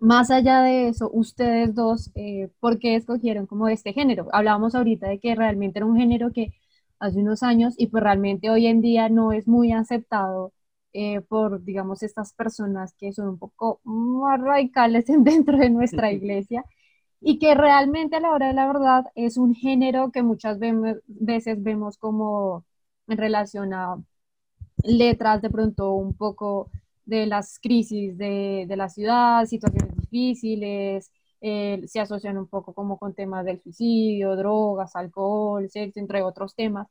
más 0.00 0.30
allá 0.30 0.62
de 0.62 0.88
eso, 0.88 1.10
ustedes 1.12 1.74
dos, 1.74 2.10
eh, 2.14 2.50
¿por 2.60 2.78
qué 2.78 2.96
escogieron 2.96 3.46
como 3.46 3.68
este 3.68 3.92
género? 3.92 4.28
Hablábamos 4.32 4.74
ahorita 4.74 5.08
de 5.08 5.20
que 5.20 5.34
realmente 5.34 5.78
era 5.80 5.86
un 5.86 5.96
género 5.98 6.32
que 6.32 6.54
hace 7.00 7.20
unos 7.20 7.42
años 7.42 7.74
y 7.78 7.88
pues 7.88 8.02
realmente 8.02 8.50
hoy 8.50 8.66
en 8.66 8.80
día 8.82 9.08
no 9.08 9.32
es 9.32 9.48
muy 9.48 9.72
aceptado 9.72 10.52
eh, 10.92 11.20
por, 11.22 11.64
digamos, 11.64 12.02
estas 12.02 12.32
personas 12.34 12.94
que 12.98 13.12
son 13.12 13.28
un 13.30 13.38
poco 13.38 13.80
más 13.84 14.40
radicales 14.40 15.06
dentro 15.08 15.58
de 15.58 15.70
nuestra 15.70 16.12
iglesia 16.12 16.64
y 17.20 17.38
que 17.38 17.54
realmente 17.54 18.16
a 18.16 18.20
la 18.20 18.30
hora 18.32 18.48
de 18.48 18.54
la 18.54 18.66
verdad 18.66 19.04
es 19.14 19.36
un 19.36 19.54
género 19.54 20.10
que 20.12 20.22
muchas 20.22 20.58
veces 21.06 21.62
vemos 21.62 21.98
como 21.98 22.64
en 23.08 23.18
relación 23.18 23.74
a 23.74 24.02
letras 24.84 25.42
de 25.42 25.50
pronto 25.50 25.92
un 25.92 26.14
poco 26.14 26.70
de 27.04 27.26
las 27.26 27.58
crisis 27.58 28.16
de, 28.18 28.64
de 28.68 28.76
la 28.76 28.88
ciudad, 28.88 29.46
situaciones 29.46 29.96
difíciles, 29.96 31.10
eh, 31.40 31.82
se 31.86 32.00
asocian 32.00 32.38
un 32.38 32.46
poco 32.48 32.74
como 32.74 32.98
con 32.98 33.14
temas 33.14 33.44
del 33.44 33.60
suicidio, 33.60 34.36
drogas, 34.36 34.94
alcohol, 34.96 35.68
sexo, 35.70 36.00
entre 36.00 36.22
otros 36.22 36.54
temas. 36.54 36.86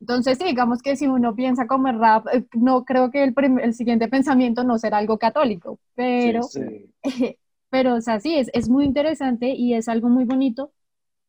Entonces, 0.00 0.38
digamos 0.38 0.82
que 0.82 0.96
si 0.96 1.06
uno 1.08 1.34
piensa 1.36 1.66
como 1.66 1.92
rap, 1.92 2.26
eh, 2.32 2.46
no 2.54 2.84
creo 2.84 3.10
que 3.10 3.24
el, 3.24 3.34
el 3.62 3.74
siguiente 3.74 4.08
pensamiento 4.08 4.64
no 4.64 4.78
será 4.78 4.98
algo 4.98 5.18
católico, 5.18 5.78
pero, 5.94 6.52
pero 7.70 7.96
o 7.96 8.00
sea, 8.00 8.20
sí, 8.20 8.36
es, 8.36 8.50
es 8.54 8.68
muy 8.68 8.84
interesante 8.84 9.50
y 9.50 9.74
es 9.74 9.88
algo 9.88 10.08
muy 10.08 10.24
bonito, 10.24 10.72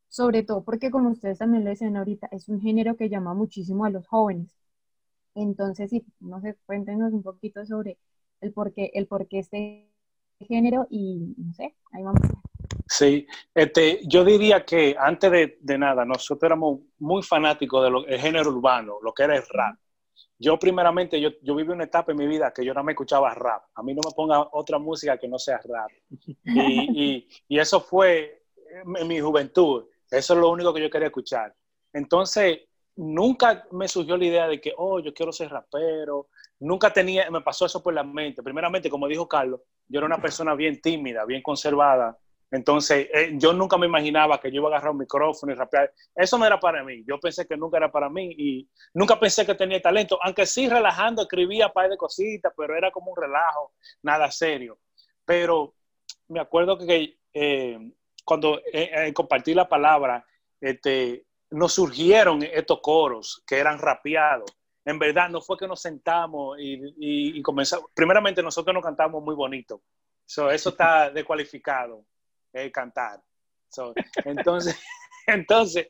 sobre 0.10 0.44
todo 0.44 0.64
porque 0.64 0.92
como 0.92 1.10
ustedes 1.12 1.40
también 1.40 1.64
lo 1.64 1.70
dicen 1.72 1.98
ahorita, 1.98 2.28
es 2.32 2.50
un 2.50 2.62
género 2.62 2.98
que 2.98 3.10
llama 3.10 3.34
muchísimo 3.34 3.86
a 3.86 3.90
los 3.90 4.08
jóvenes. 4.08 4.56
Entonces, 5.36 5.90
sí, 5.90 6.06
no 6.20 6.42
sé, 6.42 6.58
cuéntenos 6.66 7.14
un 7.14 7.24
poquito 7.24 7.66
sobre 7.66 7.98
el 8.42 8.54
por 8.54 8.74
qué, 8.74 8.92
el 8.94 9.08
por 9.08 9.28
qué 9.28 9.40
este 9.40 9.88
género 10.48 10.88
y 10.90 11.34
no 11.38 11.54
sé, 11.54 11.76
ahí 11.94 12.04
vamos. 12.04 12.22
Sí, 12.88 13.26
este, 13.54 14.02
yo 14.06 14.26
diría 14.26 14.66
que 14.66 14.96
antes 15.00 15.32
de, 15.32 15.78
nada, 15.78 16.04
nosotros 16.04 16.48
éramos 16.48 16.82
muy 17.00 17.24
fanáticos 17.24 17.84
del 17.84 18.20
género 18.20 18.50
urbano, 18.50 18.98
lo 19.02 19.14
que 19.14 19.24
era 19.24 19.38
el 19.38 19.44
rap. 19.50 19.78
Yo 20.42 20.58
primeramente, 20.58 21.22
yo, 21.22 21.30
yo 21.44 21.54
viví 21.54 21.72
una 21.72 21.84
etapa 21.84 22.12
en 22.12 22.18
mi 22.18 22.26
vida 22.26 22.52
que 22.52 22.66
yo 22.66 22.74
no 22.74 22.84
me 22.84 22.94
escuchaba 22.94 23.32
rap. 23.36 23.64
A 23.76 23.84
mí 23.84 23.94
no 23.94 24.02
me 24.04 24.12
ponga 24.12 24.50
otra 24.54 24.80
música 24.80 25.16
que 25.20 25.28
no 25.28 25.38
sea 25.38 25.62
rap. 25.64 25.92
Y, 26.44 27.28
eso 27.48 27.80
fue 27.80 28.42
en 28.98 29.08
mi 29.08 29.20
juventud. 29.20 29.86
Eso 30.10 30.34
es 30.34 30.40
lo 30.40 30.50
único 30.50 30.74
que 30.74 30.82
yo 30.82 30.90
quería 30.90 31.10
escuchar. 31.10 31.56
Entonces, 31.94 32.62
nunca 32.96 33.68
me 33.72 33.88
surgió 33.88 34.18
la 34.18 34.26
idea 34.26 34.48
de 34.48 34.60
que, 34.60 34.74
oh, 34.76 35.00
yo 35.00 35.14
quiero 35.14 35.32
ser 35.32 35.52
rapero. 35.52 36.30
Nunca 36.60 36.92
tenía, 36.92 37.30
me 37.30 37.42
pasó 37.42 37.68
eso 37.68 37.84
por 37.84 37.94
la 37.94 38.04
mente. 38.04 38.42
Primeramente, 38.42 38.90
como 38.90 39.08
dijo 39.08 39.28
Carlos, 39.28 39.62
yo 39.88 40.00
era 40.00 40.08
una 40.08 40.20
persona 40.20 40.56
bien 40.56 40.82
tímida, 40.82 41.24
bien 41.24 41.44
conservada. 41.44 42.18
Entonces, 42.52 43.08
eh, 43.14 43.32
yo 43.36 43.54
nunca 43.54 43.78
me 43.78 43.88
imaginaba 43.88 44.40
que 44.40 44.52
yo 44.52 44.58
iba 44.58 44.68
a 44.68 44.72
agarrar 44.74 44.92
un 44.92 44.98
micrófono 44.98 45.54
y 45.54 45.56
rapear. 45.56 45.94
Eso 46.14 46.38
no 46.38 46.46
era 46.46 46.60
para 46.60 46.84
mí. 46.84 47.04
Yo 47.08 47.18
pensé 47.18 47.48
que 47.48 47.56
nunca 47.56 47.78
era 47.78 47.90
para 47.90 48.10
mí 48.10 48.36
y 48.38 48.70
nunca 48.94 49.18
pensé 49.18 49.46
que 49.46 49.56
tenía 49.56 49.82
talento. 49.82 50.20
Aunque 50.22 50.46
sí, 50.46 50.68
relajando, 50.68 51.22
escribía 51.22 51.70
par 51.70 51.90
de 51.90 51.96
cositas, 51.96 52.54
pero 52.56 52.76
era 52.76 52.92
como 52.92 53.12
un 53.12 53.22
relajo, 53.22 53.74
nada 54.04 54.30
serio. 54.30 54.80
Pero 55.24 55.76
me 56.28 56.42
acuerdo 56.42 56.78
que 56.78 57.18
eh, 57.34 57.80
cuando 58.26 58.60
eh, 58.72 59.14
compartí 59.14 59.54
la 59.54 59.70
palabra, 59.70 60.26
este, 60.60 61.26
nos 61.52 61.74
surgieron 61.74 62.44
estos 62.44 62.82
coros 62.82 63.44
que 63.46 63.58
eran 63.58 63.80
rapeados. 63.80 64.52
En 64.84 64.98
verdad, 65.00 65.30
no 65.30 65.42
fue 65.42 65.58
que 65.58 65.68
nos 65.68 65.82
sentamos 65.82 66.58
y, 66.60 67.42
comenzamos. 67.42 67.90
Primeramente, 67.94 68.42
nosotros 68.42 68.74
no 68.74 68.82
cantamos 68.82 69.24
muy 69.24 69.36
bonito. 69.36 69.82
eso 70.26 70.50
está 70.50 71.10
descualificado, 71.12 72.06
eh, 72.54 72.72
cantar. 72.72 73.22
entonces, 74.26 74.80
entonces 75.28 75.88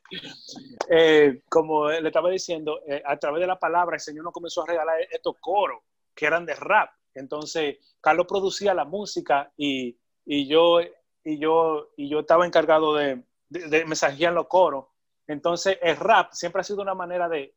eh, 0.89 1.41
como 1.49 1.89
le 1.89 2.07
estaba 2.07 2.29
diciendo, 2.29 2.81
eh, 2.87 3.01
a 3.05 3.17
través 3.17 3.41
de 3.41 3.47
la 3.47 3.59
palabra, 3.59 3.95
el 3.95 4.01
Señor 4.01 4.23
nos 4.23 4.33
comenzó 4.33 4.63
a 4.63 4.67
regalar 4.67 4.95
estos 5.09 5.35
coros 5.39 5.79
que 6.13 6.25
eran 6.25 6.45
de 6.45 6.55
rap. 6.55 6.91
Entonces, 7.13 7.77
Carlos 7.99 8.27
producía 8.27 8.73
la 8.73 8.85
música 8.85 9.51
y, 9.57 9.97
yo, 10.25 10.79
y, 11.23 11.39
yo, 11.39 11.91
y 11.97 12.09
yo 12.09 12.21
estaba 12.21 12.45
encargado 12.45 12.95
de, 12.95 13.23
de, 13.49 13.67
de 13.67 13.85
mensajear 13.85 14.33
los 14.33 14.47
coros 14.47 14.85
entonces, 15.31 15.77
el 15.81 15.95
rap 15.95 16.33
siempre 16.33 16.59
ha 16.59 16.63
sido 16.63 16.81
una 16.81 16.93
manera 16.93 17.29
de... 17.29 17.55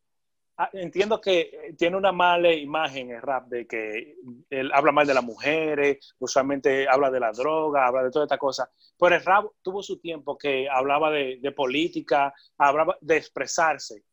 Ah, 0.57 0.71
entiendo 0.73 1.21
que 1.21 1.75
tiene 1.77 1.97
una 1.97 2.13
mala 2.13 2.53
imagen 2.53 3.11
el 3.11 3.21
rap, 3.21 3.49
de 3.49 3.67
que 3.67 4.17
él 4.49 4.71
habla 4.73 4.93
mal 4.93 5.05
de 5.05 5.15
las 5.15 5.25
mujeres, 5.25 6.15
usualmente 6.21 6.89
habla 6.89 7.11
de 7.11 7.19
la 7.19 7.33
droga, 7.33 7.89
habla 7.89 8.05
de 8.05 8.11
toda 8.13 8.27
esta 8.27 8.39
cosa, 8.39 8.71
pero 8.97 9.17
el 9.17 9.25
rap 9.25 9.47
tuvo 9.63 9.83
su 9.83 9.99
tiempo 9.99 10.39
que 10.39 10.69
hablaba 10.69 11.11
de, 11.11 11.53
política, 11.57 12.33
hablaba 12.57 12.97
de 13.01 13.17
expresarse. 13.17 14.05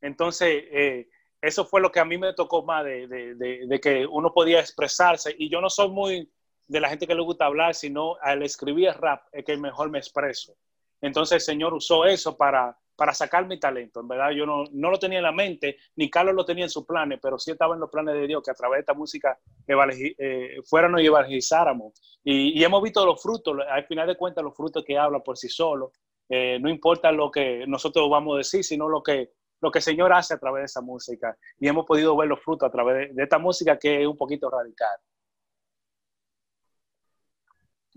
Entonces, 0.00 0.64
eh, 0.72 1.08
eso 1.40 1.64
fue 1.64 1.80
lo 1.80 1.92
que 1.92 2.00
a 2.00 2.04
mí 2.04 2.18
me 2.18 2.34
tocó 2.34 2.64
más 2.64 2.84
de, 2.84 3.06
de, 3.36 3.80
que 3.80 4.04
uno 4.04 4.32
podía 4.32 4.58
expresarse. 4.58 5.32
Y 5.38 5.48
yo 5.48 5.60
no 5.60 5.70
soy 5.70 5.90
muy 5.90 6.28
de 6.66 6.80
la 6.80 6.88
gente 6.88 7.06
que 7.06 7.14
le 7.14 7.22
gusta 7.22 7.46
hablar, 7.46 7.74
sino 7.74 8.16
al 8.20 8.42
escribir 8.42 8.90
rap 8.94 9.26
es 9.30 9.44
que 9.44 9.56
mejor 9.56 9.90
me 9.90 9.98
expreso. 9.98 10.56
Entonces 11.00 11.36
el 11.36 11.40
Señor 11.40 11.72
usó 11.72 12.04
eso 12.04 12.36
para, 12.36 12.76
para 12.96 13.12
sacar 13.12 13.46
mi 13.46 13.58
talento. 13.58 14.00
En 14.00 14.08
verdad, 14.08 14.30
yo 14.30 14.46
no, 14.46 14.64
no, 14.72 14.90
lo 14.90 14.98
tenía 14.98 15.18
en 15.18 15.24
la 15.24 15.32
mente, 15.32 15.76
ni 15.96 16.10
Carlos 16.10 16.34
lo 16.34 16.44
tenía 16.44 16.64
en 16.64 16.70
sus 16.70 16.86
planes, 16.86 17.18
pero 17.22 17.38
sí 17.38 17.50
estaba 17.50 17.74
en 17.74 17.80
los 17.80 17.90
planes 17.90 18.14
de 18.14 18.26
Dios 18.26 18.42
que 18.42 18.50
a 18.50 18.54
través 18.54 18.78
de 18.78 18.80
esta 18.80 18.94
música 18.94 19.38
eh, 19.66 20.56
fuéramos 20.64 21.00
y 21.00 21.06
evangelizáramos. 21.06 21.92
Y, 22.22 22.58
y, 22.58 22.64
hemos 22.64 22.82
visto 22.82 23.04
los 23.04 23.22
frutos, 23.22 23.58
al 23.68 23.84
final 23.86 24.06
de 24.06 24.16
cuentas, 24.16 24.44
los 24.44 24.56
frutos 24.56 24.84
que 24.84 24.98
habla 24.98 25.20
por 25.20 25.36
sí 25.36 25.48
solo. 25.48 25.92
Eh, 26.28 26.58
no 26.60 26.68
importa 26.68 27.12
lo 27.12 27.30
que 27.30 27.66
nosotros 27.66 28.08
vamos 28.08 28.34
a 28.34 28.38
decir, 28.38 28.64
sino 28.64 28.88
lo 28.88 29.02
que, 29.02 29.32
lo 29.60 29.70
que 29.70 29.78
el 29.78 29.82
Señor 29.82 30.12
hace 30.12 30.34
a 30.34 30.38
través 30.38 30.62
de 30.62 30.66
esa 30.66 30.80
música. 30.80 31.36
Y 31.58 31.68
hemos 31.68 31.84
podido 31.86 32.16
ver 32.16 32.28
los 32.28 32.42
frutos 32.42 32.68
a 32.68 32.72
través 32.72 33.14
de, 33.14 33.22
esta 33.22 33.38
música 33.38 33.78
que 33.78 34.02
es 34.02 34.06
un 34.06 34.16
poquito 34.16 34.50
radical. 34.50 34.96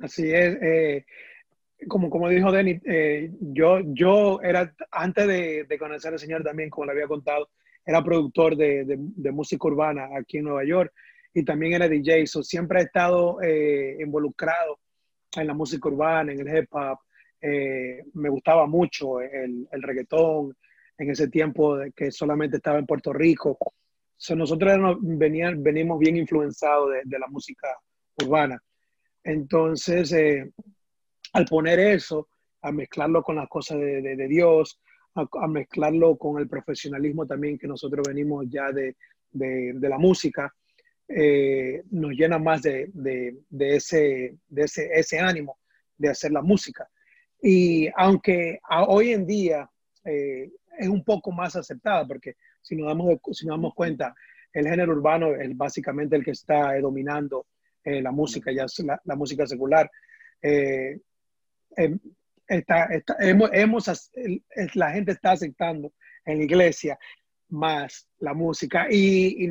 Así 0.02 0.32
es. 0.32 0.62
Eh, 0.62 1.06
como, 1.88 2.10
como 2.10 2.30
dijo 2.30 2.52
Denis, 2.52 2.82
eh, 2.86 3.32
yo, 3.40 3.80
yo 3.86 4.40
era, 4.42 4.74
antes 4.92 5.28
de, 5.28 5.66
de, 5.66 5.78
conocer 5.78 6.14
al 6.14 6.20
Señor 6.20 6.44
también, 6.44 6.70
como 6.70 6.86
le 6.86 6.94
había 6.94 7.08
contado, 7.08 7.50
era 7.86 8.04
productor 8.04 8.56
de, 8.58 8.84
de, 8.86 9.32
música 9.32 9.68
urbana 9.68 10.10
aquí 10.20 10.38
en 10.38 10.46
Nueva 10.46 10.66
York 10.66 10.94
y 11.34 11.44
también 11.44 11.74
era 11.74 11.88
DJ, 11.88 12.28
so 12.28 12.44
siempre 12.44 12.80
he 12.80 12.84
estado 12.84 13.42
eh, 13.42 13.98
involucrado 14.02 14.80
en 15.36 15.48
la 15.48 15.54
música 15.54 15.88
urbana, 15.88 16.32
en 16.34 16.40
el 16.40 16.58
hip 16.58 16.68
hop. 16.72 17.00
Eh, 17.40 18.04
me 18.14 18.30
gustaba 18.30 18.66
mucho 18.66 19.22
el, 19.22 19.68
el, 19.72 19.84
reggaetón 19.84 20.58
en 20.98 21.12
ese 21.12 21.28
tiempo 21.30 21.78
que 21.96 22.12
solamente 22.12 22.58
estaba 22.58 22.80
en 22.80 22.88
Puerto 22.88 23.14
Rico. 23.14 23.58
So 24.18 24.36
nosotros 24.36 24.98
venían, 25.02 25.62
venimos 25.62 26.00
bien 26.00 26.18
influenciados 26.18 26.90
de, 27.06 27.20
la 27.20 27.28
música 27.28 27.68
urbana. 28.22 28.62
Entonces, 29.24 30.12
al 31.38 31.46
poner 31.46 31.80
eso, 31.80 32.30
a 32.64 32.72
mezclarlo 32.72 33.22
con 33.22 33.36
las 33.36 33.48
cosas 33.48 33.78
de, 33.78 34.28
Dios, 34.28 34.80
a, 35.14 35.48
mezclarlo 35.48 36.18
con 36.18 36.42
el 36.42 36.50
profesionalismo 36.50 37.28
también 37.28 37.60
que 37.60 37.68
nosotros 37.68 38.08
venimos 38.08 38.46
ya 38.50 38.72
de, 38.72 38.96
la 39.34 40.00
música, 40.00 40.52
eh, 41.08 41.84
nos 41.92 42.14
llena 42.14 42.40
más 42.40 42.64
de, 42.64 42.92
ese, 43.60 44.36
ese, 44.56 44.90
ese, 44.92 45.20
ánimo 45.20 45.60
de 45.96 46.10
hacer 46.10 46.32
la 46.32 46.42
música. 46.42 46.90
Y 47.40 47.88
aunque 47.96 48.60
hoy 48.88 49.12
en 49.12 49.28
día 49.28 49.70
eh, 50.06 50.50
es 50.80 50.88
un 50.88 51.04
poco 51.04 51.32
más 51.32 51.56
aceptada, 51.56 52.08
porque 52.08 52.36
si 52.64 52.76
nos 52.76 52.88
damos, 52.88 53.20
si 53.32 53.46
nos 53.46 53.58
damos 53.58 53.76
cuenta, 53.76 54.16
el 54.52 54.68
género 54.68 54.94
urbano 54.94 55.36
es 55.36 55.56
básicamente 55.56 56.16
el 56.16 56.26
que 56.26 56.32
está 56.32 56.80
dominando 56.80 57.46
eh, 57.84 58.02
la 58.02 58.12
música, 58.12 58.52
ya 58.52 58.66
la, 58.84 59.00
la 59.06 59.16
música 59.16 59.46
secular. 59.46 59.88
Em, 61.78 62.00
hemos, 62.50 64.12
la 64.74 64.92
gente 64.92 65.12
está 65.12 65.32
aceptando 65.32 65.94
en 66.26 66.40
la 66.40 66.44
iglesia 66.44 66.98
más 67.50 68.08
la 68.20 68.34
música 68.34 68.88
y, 68.90 69.50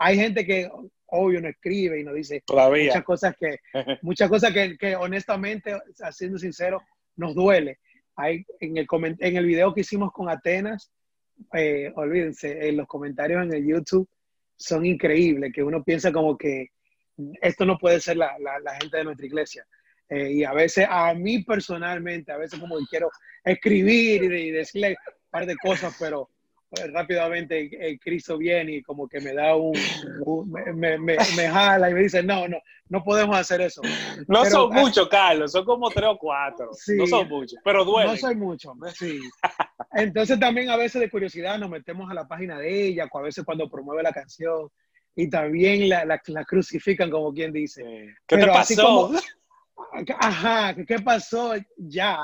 hay 0.00 0.16
gente 0.16 0.46
que 0.46 0.70
obvio 1.06 1.40
no 1.40 1.48
escribe 1.48 2.00
y 2.00 2.04
nos 2.04 2.14
dice 2.14 2.40
Todavía. 2.46 2.84
muchas 2.86 3.04
cosas 3.04 3.34
que, 3.36 3.58
muchas 4.02 4.28
cosas 4.28 4.52
que, 4.52 4.78
que 4.78 4.94
honestamente, 4.94 5.76
siendo 6.12 6.38
sincero, 6.38 6.80
nos 7.16 7.34
duele. 7.34 7.78
Hay, 8.14 8.44
en, 8.60 8.76
el, 8.76 8.86
en 9.18 9.36
el 9.36 9.46
video 9.46 9.74
que 9.74 9.80
hicimos 9.80 10.12
con 10.12 10.28
Atenas, 10.28 10.92
eh, 11.52 11.92
olvídense, 11.94 12.68
en 12.68 12.76
los 12.76 12.86
comentarios 12.86 13.42
en 13.44 13.52
el 13.52 13.66
YouTube 13.66 14.08
son 14.56 14.86
increíbles, 14.86 15.52
que 15.52 15.62
uno 15.62 15.82
piensa 15.84 16.12
como 16.12 16.36
que 16.36 16.68
esto 17.40 17.64
no 17.64 17.78
puede 17.78 18.00
ser 18.00 18.16
la, 18.16 18.36
la, 18.38 18.74
gente 18.74 18.96
de 18.96 19.04
nuestra 19.04 19.26
iglesia. 19.26 19.66
Eh, 20.08 20.32
y 20.32 20.44
a 20.44 20.52
veces, 20.52 20.86
a 20.88 21.12
mí 21.14 21.42
personalmente, 21.42 22.32
a 22.32 22.38
veces 22.38 22.58
como 22.58 22.78
que 22.78 22.86
quiero 22.88 23.10
escribir 23.44 24.24
y, 24.24 24.50
decirle 24.50 24.90
un 24.90 25.30
par 25.30 25.46
de 25.46 25.56
cosas, 25.56 25.94
pero 25.98 26.30
pues, 26.70 26.90
rápidamente 26.92 27.70
el 27.78 28.00
Cristo 28.00 28.38
viene 28.38 28.76
y 28.76 28.82
como 28.82 29.06
que 29.06 29.20
me 29.20 29.34
da 29.34 29.54
un, 29.54 29.72
me, 30.74 30.98
me, 30.98 31.16
me, 31.16 31.48
jala 31.48 31.90
y 31.90 31.94
me 31.94 32.00
dice, 32.00 32.22
no, 32.22 32.48
no, 32.48 32.58
no 32.88 33.04
podemos 33.04 33.36
hacer 33.36 33.60
eso. 33.60 33.82
No 34.26 34.44
son 34.46 34.70
ah, 34.72 34.80
muchos, 34.80 35.08
Carlos, 35.08 35.52
son 35.52 35.64
como 35.64 35.90
tres 35.90 36.08
o 36.08 36.18
cuatro. 36.18 36.70
no 36.96 37.06
son 37.06 37.28
muchos, 37.28 37.58
pero 37.62 37.84
duele. 37.84 38.10
No 38.10 38.16
son 38.16 38.38
muchos, 38.38 38.72
sí. 38.94 39.20
Entonces 39.92 40.38
también 40.40 40.70
a 40.70 40.76
veces 40.76 41.00
de 41.00 41.10
curiosidad 41.10 41.58
nos 41.58 41.70
metemos 41.70 42.10
a 42.10 42.14
la 42.14 42.26
página 42.26 42.58
de 42.58 42.86
ella, 42.86 43.08
a 43.12 43.20
veces 43.20 43.44
cuando 43.44 43.68
promueve 43.68 44.02
la 44.02 44.12
canción 44.12 44.68
y 45.14 45.28
también 45.28 45.88
la, 45.88 46.04
la, 46.04 46.44
crucifican 46.44 47.10
como 47.10 47.32
quien 47.32 47.52
dice. 47.52 48.14
¿Qué 48.26 48.36
te 48.38 48.46
pasó? 48.46 49.10
ajá, 50.18 50.74
¿qué 50.86 50.98
pasó? 50.98 51.54
Ya, 51.76 52.18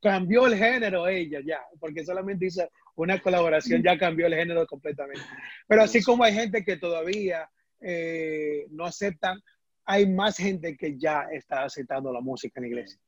cambió 0.00 0.46
el 0.46 0.56
género 0.56 1.06
ella, 1.06 1.40
ya, 1.44 1.60
porque 1.78 2.04
solamente 2.04 2.46
hizo 2.46 2.68
una 2.96 3.20
colaboración, 3.20 3.82
ya 3.82 3.98
cambió 3.98 4.26
el 4.26 4.34
género 4.34 4.66
completamente. 4.66 5.22
Pero 5.66 5.82
así 5.82 6.02
como 6.02 6.24
hay 6.24 6.34
gente 6.34 6.64
que 6.64 6.76
todavía 6.76 7.48
eh, 7.80 8.66
no 8.70 8.84
aceptan, 8.84 9.40
hay 9.84 10.08
más 10.08 10.36
gente 10.36 10.76
que 10.76 10.98
ya 10.98 11.26
está 11.32 11.64
aceptando 11.64 12.12
la 12.12 12.20
música 12.20 12.60
en 12.60 12.66
iglesia. 12.66 13.00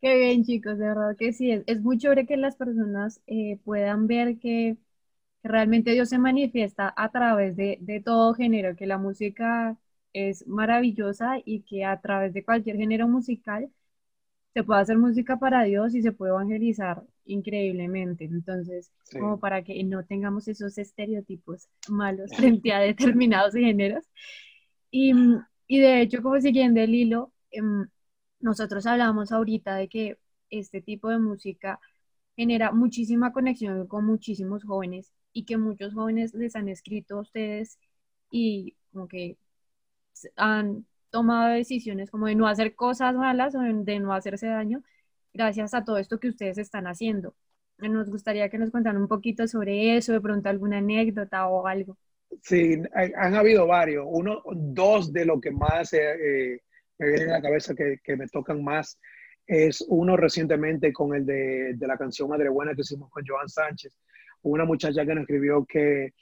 Qué 0.00 0.16
bien, 0.16 0.44
chicos, 0.44 0.78
de 0.78 0.86
verdad 0.86 1.16
que 1.16 1.32
sí. 1.32 1.52
Es, 1.52 1.62
es 1.66 1.80
muy 1.80 1.98
chévere 1.98 2.26
que 2.26 2.36
las 2.36 2.56
personas 2.56 3.20
eh, 3.26 3.58
puedan 3.64 4.06
ver 4.08 4.38
que, 4.38 4.76
realmente 5.42 5.92
Dios 5.92 6.08
se 6.08 6.18
manifiesta 6.18 6.92
a 6.96 7.10
través 7.10 7.56
de, 7.56 7.78
de, 7.80 8.00
todo 8.00 8.34
género, 8.34 8.76
que 8.76 8.86
la 8.86 8.98
música 8.98 9.76
es 10.12 10.46
maravillosa 10.46 11.36
y 11.44 11.62
que 11.62 11.84
a 11.84 12.00
través 12.00 12.32
de 12.34 12.44
cualquier 12.44 12.76
género 12.76 13.08
musical 13.08 13.70
se 14.54 14.64
puede 14.64 14.80
hacer 14.82 14.98
música 14.98 15.38
para 15.38 15.64
Dios 15.64 15.94
y 15.94 16.02
se 16.02 16.12
puede 16.12 16.32
evangelizar 16.32 17.02
increíblemente. 17.24 18.24
Entonces, 18.24 18.92
como 19.12 19.40
para 19.40 19.62
que 19.62 19.82
no 19.84 20.04
tengamos 20.04 20.48
esos 20.48 20.76
estereotipos 20.78 21.68
malos 21.88 22.30
frente 22.36 22.72
a 22.72 22.80
determinados 22.80 23.54
géneros. 23.54 24.04
Y, 24.90 25.12
y 25.66 25.80
de 25.80 26.02
hecho, 26.02 26.22
como 26.22 26.40
siguiendo 26.40 26.80
el 26.80 26.94
hilo, 26.94 27.32
em, 27.50 27.86
nosotros 28.40 28.86
hablamos 28.86 29.32
ahorita 29.32 29.76
de 29.76 29.88
que 29.88 30.18
este 30.50 30.82
tipo 30.82 31.08
de 31.08 31.18
música 31.18 31.80
genera 32.36 32.72
muchísima 32.72 33.32
conexión 33.32 33.86
con 33.86 34.06
muchísimos 34.06 34.64
jóvenes 34.64 35.12
y 35.32 35.44
que 35.44 35.56
muchos 35.56 35.94
jóvenes 35.94 36.34
les 36.34 36.56
han 36.56 36.68
escrito 36.68 37.18
a 37.18 37.20
ustedes 37.22 37.78
y 38.30 38.76
como 38.92 39.08
que 39.08 39.38
han 40.36 40.86
tomado 41.10 41.52
decisiones 41.52 42.10
como 42.10 42.26
de 42.26 42.34
no 42.34 42.48
hacer 42.48 42.74
cosas 42.74 43.14
malas 43.14 43.54
o 43.54 43.60
de 43.60 44.00
no 44.00 44.14
hacerse 44.14 44.46
daño 44.46 44.82
gracias 45.32 45.74
a 45.74 45.84
todo 45.84 45.98
esto 45.98 46.18
que 46.18 46.28
ustedes 46.28 46.58
están 46.58 46.86
haciendo. 46.86 47.34
Nos 47.78 48.10
gustaría 48.10 48.48
que 48.48 48.58
nos 48.58 48.70
contaran 48.70 49.00
un 49.00 49.08
poquito 49.08 49.48
sobre 49.48 49.96
eso, 49.96 50.12
de 50.12 50.20
pronto 50.20 50.48
alguna 50.48 50.78
anécdota 50.78 51.48
o 51.48 51.66
algo. 51.66 51.96
Sí, 52.40 52.80
han 52.94 53.34
habido 53.34 53.66
varios. 53.66 54.06
Uno, 54.08 54.42
dos 54.54 55.12
de 55.12 55.24
lo 55.24 55.40
que 55.40 55.50
más 55.50 55.92
eh, 55.92 55.98
eh, 56.00 56.60
me 56.98 57.08
vienen 57.08 57.30
a 57.30 57.34
la 57.34 57.42
cabeza 57.42 57.74
que, 57.74 57.98
que, 58.02 58.16
me 58.16 58.26
tocan 58.28 58.62
más 58.62 58.98
es 59.46 59.84
uno 59.88 60.16
recientemente 60.16 60.92
con 60.92 61.14
el 61.14 61.26
de, 61.26 61.74
de, 61.74 61.86
la 61.86 61.98
canción 61.98 62.28
Madre 62.28 62.48
Buena 62.48 62.74
que 62.74 62.82
hicimos 62.82 63.10
con 63.10 63.24
Joan 63.26 63.48
Sánchez. 63.48 63.92
Una 64.42 64.64
muchacha 64.64 65.04
que 65.04 65.14
nos 65.14 65.22
escribió 65.22 65.64
que 65.66 66.14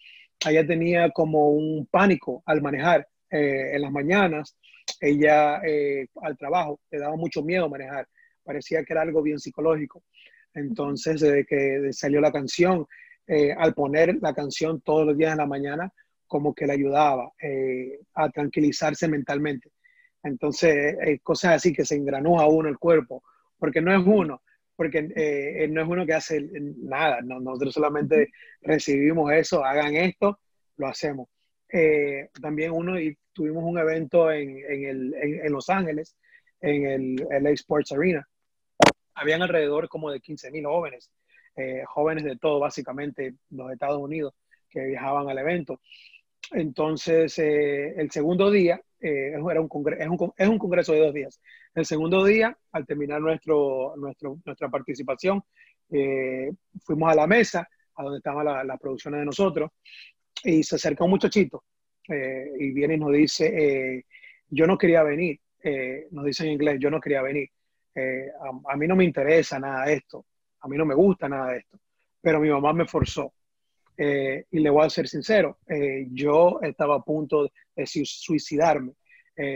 ella 0.48 0.66
tenía 0.66 1.10
como 1.10 1.50
un 1.50 1.86
pánico 1.86 2.42
al 2.46 2.62
manejar 2.62 3.06
eh, 3.30 3.74
en 3.74 3.82
las 3.82 3.92
mañanas. 3.92 4.56
Ella 5.00 5.60
al 6.22 6.36
trabajo 6.36 6.80
le 6.90 6.98
daba 6.98 7.16
mucho 7.16 7.42
miedo 7.42 7.68
manejar 7.68 8.06
parecía 8.50 8.84
que 8.84 8.92
era 8.92 9.02
algo 9.02 9.22
bien 9.22 9.38
psicológico. 9.38 10.02
Entonces, 10.54 11.20
desde 11.20 11.46
que 11.46 11.92
salió 11.92 12.20
la 12.20 12.32
canción, 12.32 12.86
eh, 13.26 13.52
al 13.56 13.74
poner 13.74 14.18
la 14.20 14.34
canción 14.34 14.80
todos 14.80 15.06
los 15.06 15.16
días 15.16 15.32
en 15.32 15.38
la 15.38 15.46
mañana, 15.46 15.92
como 16.26 16.52
que 16.52 16.66
le 16.66 16.72
ayudaba 16.72 17.32
eh, 17.40 18.00
a 18.14 18.28
tranquilizarse 18.30 19.06
mentalmente. 19.06 19.70
Entonces, 20.22 20.96
cosas 21.22 21.56
así 21.56 21.72
que 21.72 21.84
se 21.84 21.94
engranó 21.94 22.40
a 22.40 22.48
uno 22.48 22.68
el 22.68 22.78
cuerpo, 22.78 23.22
porque 23.56 23.80
no 23.80 23.92
es 23.92 24.04
uno, 24.04 24.42
porque 24.76 25.08
eh, 25.14 25.68
no 25.70 25.82
es 25.82 25.88
uno 25.88 26.04
que 26.04 26.14
hace 26.14 26.46
nada, 26.78 27.20
nosotros 27.22 27.72
solamente 27.72 28.28
recibimos 28.60 29.32
eso, 29.32 29.64
hagan 29.64 29.94
esto, 29.94 30.40
lo 30.76 30.88
hacemos. 30.88 31.28
También 32.40 32.72
uno, 32.72 32.98
y 32.98 33.16
tuvimos 33.32 33.64
un 33.64 33.78
evento 33.78 34.30
en, 34.30 34.58
en, 34.68 34.84
el, 34.84 35.14
en 35.14 35.52
Los 35.52 35.68
Ángeles, 35.68 36.16
en 36.60 36.86
el 36.86 37.26
LA 37.42 37.50
Sports 37.50 37.92
Arena, 37.92 38.26
habían 39.14 39.42
alrededor 39.42 39.88
como 39.88 40.10
de 40.10 40.20
15 40.20 40.50
mil 40.50 40.66
jóvenes, 40.66 41.10
eh, 41.56 41.82
jóvenes 41.86 42.24
de 42.24 42.36
todo, 42.36 42.58
básicamente, 42.58 43.34
los 43.50 43.70
Estados 43.72 44.00
Unidos, 44.00 44.34
que 44.68 44.80
viajaban 44.86 45.28
al 45.28 45.38
evento. 45.38 45.80
Entonces, 46.52 47.38
eh, 47.38 47.94
el 48.00 48.10
segundo 48.10 48.50
día, 48.50 48.80
eh, 49.00 49.32
era 49.32 49.60
un 49.60 49.68
es, 49.98 50.08
un, 50.08 50.32
es, 50.36 50.48
un, 50.48 50.58
congreso 50.58 50.92
de 50.92 51.00
dos 51.00 51.14
días. 51.14 51.40
El 51.74 51.84
segundo 51.84 52.24
día, 52.24 52.56
al 52.72 52.86
terminar 52.86 53.20
nuestro, 53.20 53.94
nuestro 53.96 54.38
nuestra 54.44 54.68
participación, 54.68 55.42
fuimos 56.84 57.12
a 57.12 57.14
la 57.14 57.26
mesa, 57.26 57.68
a 57.96 58.02
donde 58.02 58.18
estaban 58.18 58.44
las 58.44 58.64
la 58.64 58.76
producciones 58.78 59.20
de 59.20 59.26
nosotros, 59.26 59.70
y 60.44 60.62
se 60.62 60.76
acerca 60.76 61.04
un 61.04 61.10
muchachito 61.10 61.64
y 62.08 62.72
viene 62.72 62.94
y 62.94 62.98
nos 62.98 63.12
dice, 63.12 64.04
yo 64.48 64.66
no 64.66 64.76
quería 64.76 65.02
venir, 65.04 65.38
nos 66.10 66.24
dice 66.24 66.44
en 66.44 66.52
inglés, 66.52 66.78
yo 66.80 66.90
no 66.90 67.00
quería 67.00 67.22
venir. 67.22 67.48
Eh, 67.94 68.30
a, 68.68 68.76
mí 68.76 68.86
no 68.86 68.94
me 68.94 69.04
interesa 69.04 69.58
nada 69.58 69.86
de 69.86 69.94
esto, 69.94 70.24
a 70.60 70.68
mí 70.68 70.76
no 70.76 70.84
me 70.84 70.94
gusta 70.94 71.28
nada 71.28 71.52
de 71.52 71.58
esto, 71.58 71.78
pero 72.20 72.40
mi 72.40 72.48
mamá 72.48 72.72
me 72.72 72.86
forzó. 72.86 73.32
Eh, 73.96 74.46
y 74.50 74.60
le 74.60 74.70
voy 74.70 74.86
a 74.86 74.90
ser 74.90 75.08
sincero, 75.08 75.58
eh, 75.66 76.06
yo 76.12 76.58
estaba 76.62 76.96
a 76.96 77.02
punto 77.02 77.50
de 77.76 77.86
suicidarme, 77.86 78.92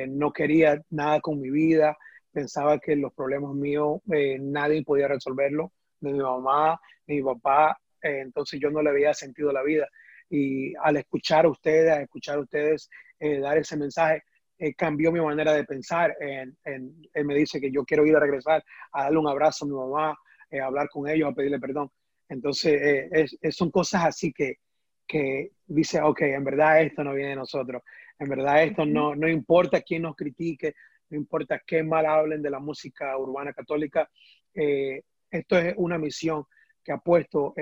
no 0.09 0.33
quería 0.33 0.83
nada 0.91 1.21
con 1.21 1.41
mi 1.41 1.51
vida, 1.51 1.97
pensaba 2.31 2.79
que 2.79 2.97
los 2.97 3.13
problemas 3.13 3.55
míos 3.55 4.01
nadie 4.07 4.83
podía 4.83 5.09
resolverlo, 5.09 5.73
ni 6.01 6.13
mi 6.13 6.21
mamá, 6.21 6.81
ni 7.07 7.17
mi 7.17 7.23
papá, 7.23 7.79
entonces 8.01 8.61
yo 8.61 8.71
no 8.71 8.83
le 8.83 8.91
había 8.91 9.13
sentido 9.15 9.53
la 9.53 9.63
vida. 9.63 9.89
Y 10.35 10.75
al 10.83 10.97
escuchar 10.97 11.45
a 11.45 11.49
ustedes, 11.49 11.93
a 11.93 12.03
escuchar 12.03 12.39
a 12.39 12.41
ustedes 12.41 12.91
dar 13.21 13.57
ese 13.57 13.77
mensaje, 13.77 14.23
eh, 14.57 14.73
cambió 14.75 15.11
mi 15.11 15.21
manera 15.21 15.53
de 15.53 15.65
pensar. 15.65 16.17
En, 16.21 16.57
él 16.65 17.25
me 17.25 17.35
dice 17.35 17.61
que 17.61 17.71
yo 17.71 17.85
quiero 17.85 18.07
ir 18.07 18.15
a 18.17 18.21
regresar 18.21 18.65
a 18.93 19.05
darle 19.05 19.19
un 19.19 19.29
abrazo 19.29 19.65
a 19.65 19.69
mi 19.69 19.75
mamá, 19.75 20.19
eh, 20.51 20.61
a 20.61 20.67
hablar 20.67 20.89
con 20.89 21.09
ellos, 21.09 21.31
a 21.31 21.35
pedirle 21.35 21.59
perdón. 21.59 21.91
Entonces, 22.29 22.81
eh, 23.13 23.53
son 23.53 23.71
cosas 23.71 24.05
así 24.05 24.33
que, 24.33 24.59
que 25.07 25.51
dice, 25.67 26.01
ok, 26.01 26.23
en 26.23 26.45
verdad 26.45 26.83
esto 26.83 27.05
no 27.05 27.15
viene 27.15 27.31
de 27.31 27.37
nosotros. 27.37 27.83
En 28.19 28.29
verdad 28.29 28.63
esto 28.63 28.87
no, 28.87 29.15
no 29.15 29.29
importa 29.29 29.83
quién 29.83 30.03
nos 30.03 30.17
critique, 30.17 30.75
no 31.11 31.19
importa 31.19 31.61
qué 31.67 31.83
mal 31.83 32.07
hablen 32.07 32.41
de 32.41 32.51
la 32.51 32.61
música 32.61 33.17
urbana 33.19 33.53
católica. 33.53 34.09
esto 34.55 35.59
es 35.59 35.75
una 35.77 35.99
misión 35.99 36.45
que 36.83 36.93
ha 36.93 36.99
puesto 36.99 37.55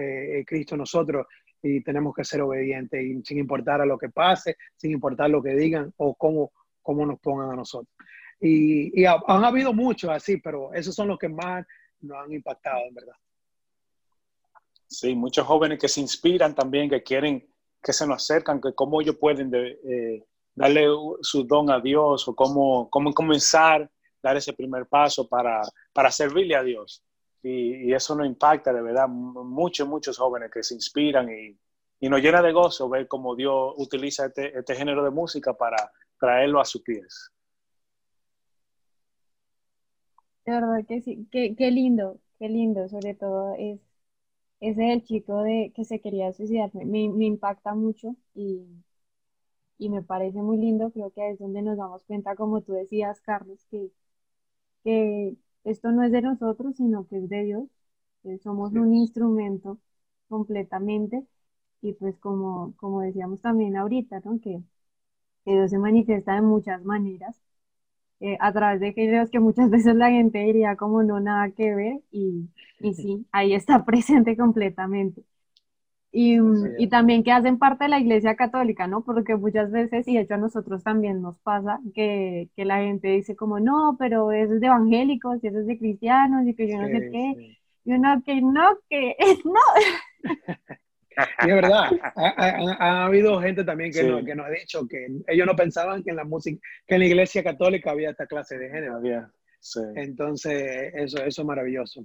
Cristo 0.47 0.75
en 0.75 0.81
nosotros 0.81 1.27
y 1.63 1.83
tenemos 1.83 2.15
que 2.15 2.25
ser 2.25 2.43
obedientes 2.43 3.03
y 3.03 3.23
sin 3.23 3.39
importar 3.39 3.81
a 3.81 3.87
lo 3.87 3.97
que 3.97 4.09
pase, 4.09 4.57
sin 4.77 4.91
importar 4.91 5.31
lo 5.31 5.43
que 5.43 5.55
digan 5.55 5.93
o 5.97 6.15
cómo 6.15 6.53
cómo 6.83 7.07
nos 7.07 7.19
pongan 7.21 7.51
a 7.51 7.57
nosotros. 7.57 7.95
Y, 8.41 9.05
han 9.05 9.45
habido 9.45 9.73
muchos 9.73 10.11
así, 10.11 10.37
pero 10.39 10.75
esos 10.75 10.95
son 10.95 11.09
los 11.09 11.19
que 11.19 11.29
más 11.29 11.65
nos 12.01 12.19
han 12.19 12.33
impactado, 12.33 12.81
en 12.89 12.95
verdad. 12.95 13.15
Sí, 14.89 15.15
muchos 15.15 15.47
jóvenes 15.47 15.79
que 15.79 15.89
se 15.89 16.01
inspiran 16.01 16.55
también, 16.55 16.91
que 16.91 17.03
quieren, 17.03 17.49
que 17.83 17.93
se 17.93 18.07
nos 18.07 18.17
acercan, 18.23 18.61
que 18.61 18.75
cómo 18.75 19.01
ellos 19.01 19.17
pueden 19.17 19.51
eh, 19.55 20.25
darle 20.55 20.87
su 21.23 21.45
don 21.45 21.71
a 21.71 21.81
Dios 21.81 22.29
o 22.29 22.35
cómo, 22.35 22.91
cómo 22.91 23.15
comenzar, 23.15 23.89
dar 24.21 24.37
ese 24.37 24.53
primer 24.53 24.87
paso 24.87 25.29
para, 25.29 25.63
para 25.93 26.11
servirle 26.11 26.57
a 26.57 26.63
Dios. 26.63 27.03
Y, 27.43 27.93
eso 27.93 28.15
nos 28.15 28.27
impacta 28.27 28.73
de 28.73 28.83
verdad, 28.83 29.09
muchos, 29.09 29.89
muchos 29.89 30.19
jóvenes 30.19 30.51
que 30.51 30.63
se 30.63 30.75
inspiran 30.75 31.29
y, 31.29 31.59
y 32.01 32.09
nos 32.09 32.21
llena 32.21 32.41
de 32.43 32.53
gozo 32.53 32.89
ver 32.89 33.09
cómo 33.09 33.35
Dios 33.35 33.75
utiliza 33.77 34.27
este, 34.27 34.57
este 34.59 34.75
género 34.75 35.03
de 35.05 35.11
música 35.11 35.53
para, 35.53 35.91
traerlo 36.23 36.61
a 36.61 36.65
sus 36.65 36.83
pies. 36.83 37.33
De 40.47 40.53
verdad 40.53 40.87
que 40.87 41.01
sí, 41.01 41.27
qué, 41.33 41.57
qué 41.57 41.73
lindo, 41.73 42.21
qué 42.39 42.49
lindo, 42.49 42.89
sobre 42.89 43.15
todo 43.15 43.57
es 43.59 43.81
ese 44.61 44.93
el 44.93 45.03
chico 45.03 45.43
de 45.43 45.73
que 45.75 45.85
se 45.85 46.01
quería 46.01 46.33
suicidar, 46.33 46.73
me, 46.75 47.09
me 47.09 47.25
impacta 47.25 47.75
mucho 47.75 48.15
y, 48.35 48.65
y 49.79 49.89
me 49.89 50.03
parece 50.03 50.41
muy 50.43 50.59
lindo, 50.59 50.93
creo 50.93 51.11
que 51.11 51.31
es 51.31 51.41
donde 51.41 51.61
nos 51.63 51.77
damos 51.77 52.05
cuenta, 52.05 52.37
como 52.37 52.61
tú 52.63 52.73
decías, 52.73 53.21
Carlos, 53.21 53.67
que, 53.69 53.91
que 54.85 55.35
esto 55.65 55.93
no 55.93 56.03
es 56.05 56.13
de 56.13 56.23
nosotros, 56.23 56.77
sino 56.77 57.07
que 57.09 57.19
es 57.19 57.29
de 57.29 57.45
Dios, 57.45 57.65
que 58.23 58.39
somos 58.39 58.73
un 58.75 58.95
instrumento 58.95 59.79
completamente. 60.29 61.27
Y 61.83 61.95
pues 61.95 62.17
como, 62.19 62.75
como 62.77 63.01
decíamos 63.03 63.41
también 63.43 63.77
ahorita, 63.77 64.21
¿no? 64.25 64.41
Que, 64.41 64.63
que 65.45 65.53
Dios 65.53 65.71
se 65.71 65.79
manifiesta 65.79 66.35
de 66.35 66.43
muchas 66.43 66.85
maneras, 66.85 67.37
eh, 68.21 68.37
a 68.41 68.53
través 68.53 68.81
de 68.81 68.93
videos 68.93 69.31
que 69.31 69.41
muchas 69.41 69.71
veces 69.71 69.95
la 69.97 70.11
gente 70.11 70.39
diría 70.41 70.77
como 70.77 71.03
no 71.03 71.21
nada 71.21 71.51
que 71.53 71.75
ver. 71.75 72.01
Y, 72.13 72.49
y 72.81 72.95
sí, 72.95 73.27
ahí 73.33 73.55
está 73.55 73.85
presente 73.87 74.37
completamente. 74.37 75.25
Y, 76.15 76.37
y, 76.79 76.89
también 76.89 77.25
que 77.25 77.33
hacen 77.33 77.59
parte 77.59 77.85
de 77.85 77.91
la 77.91 77.99
iglesia 77.99 78.37
católica, 78.37 78.87
¿no? 78.87 79.03
Porque 79.03 79.35
muchas 79.35 79.71
veces, 79.71 80.07
y 80.07 80.15
de 80.15 80.21
hecho 80.21 80.35
a 80.35 80.37
nosotros 80.37 80.85
también 80.85 81.23
nos 81.23 81.39
pasa, 81.39 81.81
que, 81.95 82.51
que 82.55 82.67
la 82.67 82.81
gente 82.81 83.09
dice 83.09 83.35
como, 83.35 83.61
no, 83.61 83.97
pero 83.99 84.31
eso 84.31 84.53
es 84.53 84.61
de 84.61 84.67
evangélicos 84.67 85.43
y 85.43 85.47
eso 85.47 85.61
es 85.61 85.67
de 85.67 85.79
cristianos 85.79 86.47
y 86.47 86.55
que 86.55 86.69
yo 86.69 86.77
no 86.79 86.87
sé 86.87 87.11
qué. 87.11 87.57
Y 87.87 87.93
uno 87.95 88.23
que 88.27 88.43
no, 88.43 88.79
que 88.91 89.17
no. 89.47 89.61
Y 91.47 91.49
es 91.49 91.55
verdad, 91.55 91.91
ha, 92.79 93.05
habido 93.07 93.41
gente 93.41 93.65
también 93.65 93.91
que, 93.91 94.03
nos, 94.03 94.23
que, 94.25 94.35
nos, 94.35 94.47
ha 94.47 94.51
dicho 94.51 94.87
que 94.87 95.07
ellos 95.27 95.47
no 95.47 95.57
pensaban 95.57 96.03
que 96.03 96.11
en 96.11 96.17
la 96.17 96.25
música, 96.25 96.61
que 96.87 96.95
en 96.95 97.01
la 97.01 97.07
iglesia 97.07 97.43
católica 97.43 97.91
había 97.91 98.11
esta 98.11 98.27
clase 98.27 98.59
de 98.59 98.69
género. 98.69 98.97
Había, 98.97 99.31
Entonces, 99.97 100.93
eso, 100.95 101.25
eso 101.25 101.43
es 101.43 101.47
maravilloso. 101.47 102.03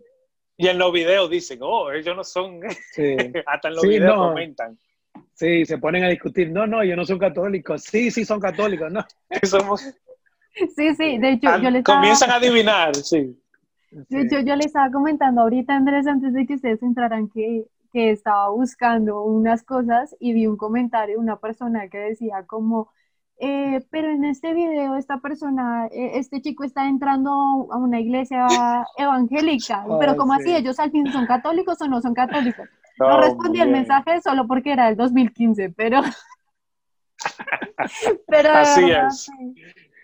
Y 0.57 0.67
en 0.67 0.79
los 0.79 0.91
videos 0.91 1.29
dicen, 1.29 1.59
oh, 1.61 1.91
ellos 1.91 2.15
no 2.15 2.23
son, 2.23 2.59
sí. 2.91 3.15
hasta 3.45 3.67
en 3.67 3.75
los 3.75 3.83
videos 3.83 4.15
comentan. 4.15 4.77
Sí, 5.33 5.65
se 5.65 5.77
ponen 5.77 6.03
a 6.03 6.09
discutir, 6.09 6.51
no, 6.51 6.65
no, 6.65 6.81
ellos 6.81 6.97
no 6.97 7.05
son 7.05 7.19
católicos, 7.19 7.83
sí, 7.83 8.09
sí 8.09 8.25
son 8.25 8.39
católicos, 8.39 8.91
no. 8.91 9.05
Somos... 9.43 9.81
Sí, 10.75 10.95
sí, 10.95 11.19
de 11.19 11.33
hecho, 11.33 11.55
yo 11.59 11.69
les 11.69 11.83
Comienzan 11.83 12.31
a 12.31 12.35
adivinar, 12.35 12.95
sí. 12.95 13.39
De 13.91 14.21
hecho, 14.21 14.39
yo 14.39 14.55
les 14.55 14.67
estaba 14.67 14.91
comentando 14.91 15.41
ahorita, 15.41 15.75
Andrés, 15.75 16.07
antes 16.07 16.33
de 16.33 16.47
que 16.47 16.55
ustedes 16.55 16.81
entraran, 16.81 17.29
que, 17.29 17.65
que 17.93 18.09
estaba 18.09 18.49
buscando 18.49 19.21
unas 19.21 19.63
cosas 19.63 20.15
y 20.19 20.33
vi 20.33 20.47
un 20.47 20.57
comentario 20.57 21.17
de 21.17 21.21
una 21.21 21.39
persona 21.39 21.87
que 21.87 21.99
decía 21.99 22.43
como, 22.47 22.89
eh, 23.39 23.86
pero 23.91 24.10
en 24.10 24.26
este 24.26 24.54
video 24.54 24.95
esta 24.95 25.19
persona, 25.19 25.88
eh, 25.88 26.12
este 26.15 26.41
chico 26.41 26.63
está 26.63 26.88
entrando 26.88 27.32
a 27.71 27.78
una 27.78 28.00
iglesia 28.00 28.47
evangélica, 28.97 29.86
pero 30.00 30.15
como 30.15 30.34
así? 30.34 30.56
¿Ellos 30.56 30.80
al 30.80 30.91
fin 30.91 31.12
son 31.12 31.28
católicos 31.28 31.80
o 31.82 31.88
no 31.88 32.02
son 32.02 32.13
católicos? 32.13 32.67
No, 33.00 33.21
respondí 33.21 33.62
el 33.62 33.69
mensaje 33.69 34.19
solo 34.23 34.47
porque 34.47 34.71
era 34.71 34.89
el 34.89 34.95
2015, 34.95 35.69
pero... 35.69 36.02
pero 38.28 38.50
así 38.54 38.89
es, 38.89 39.32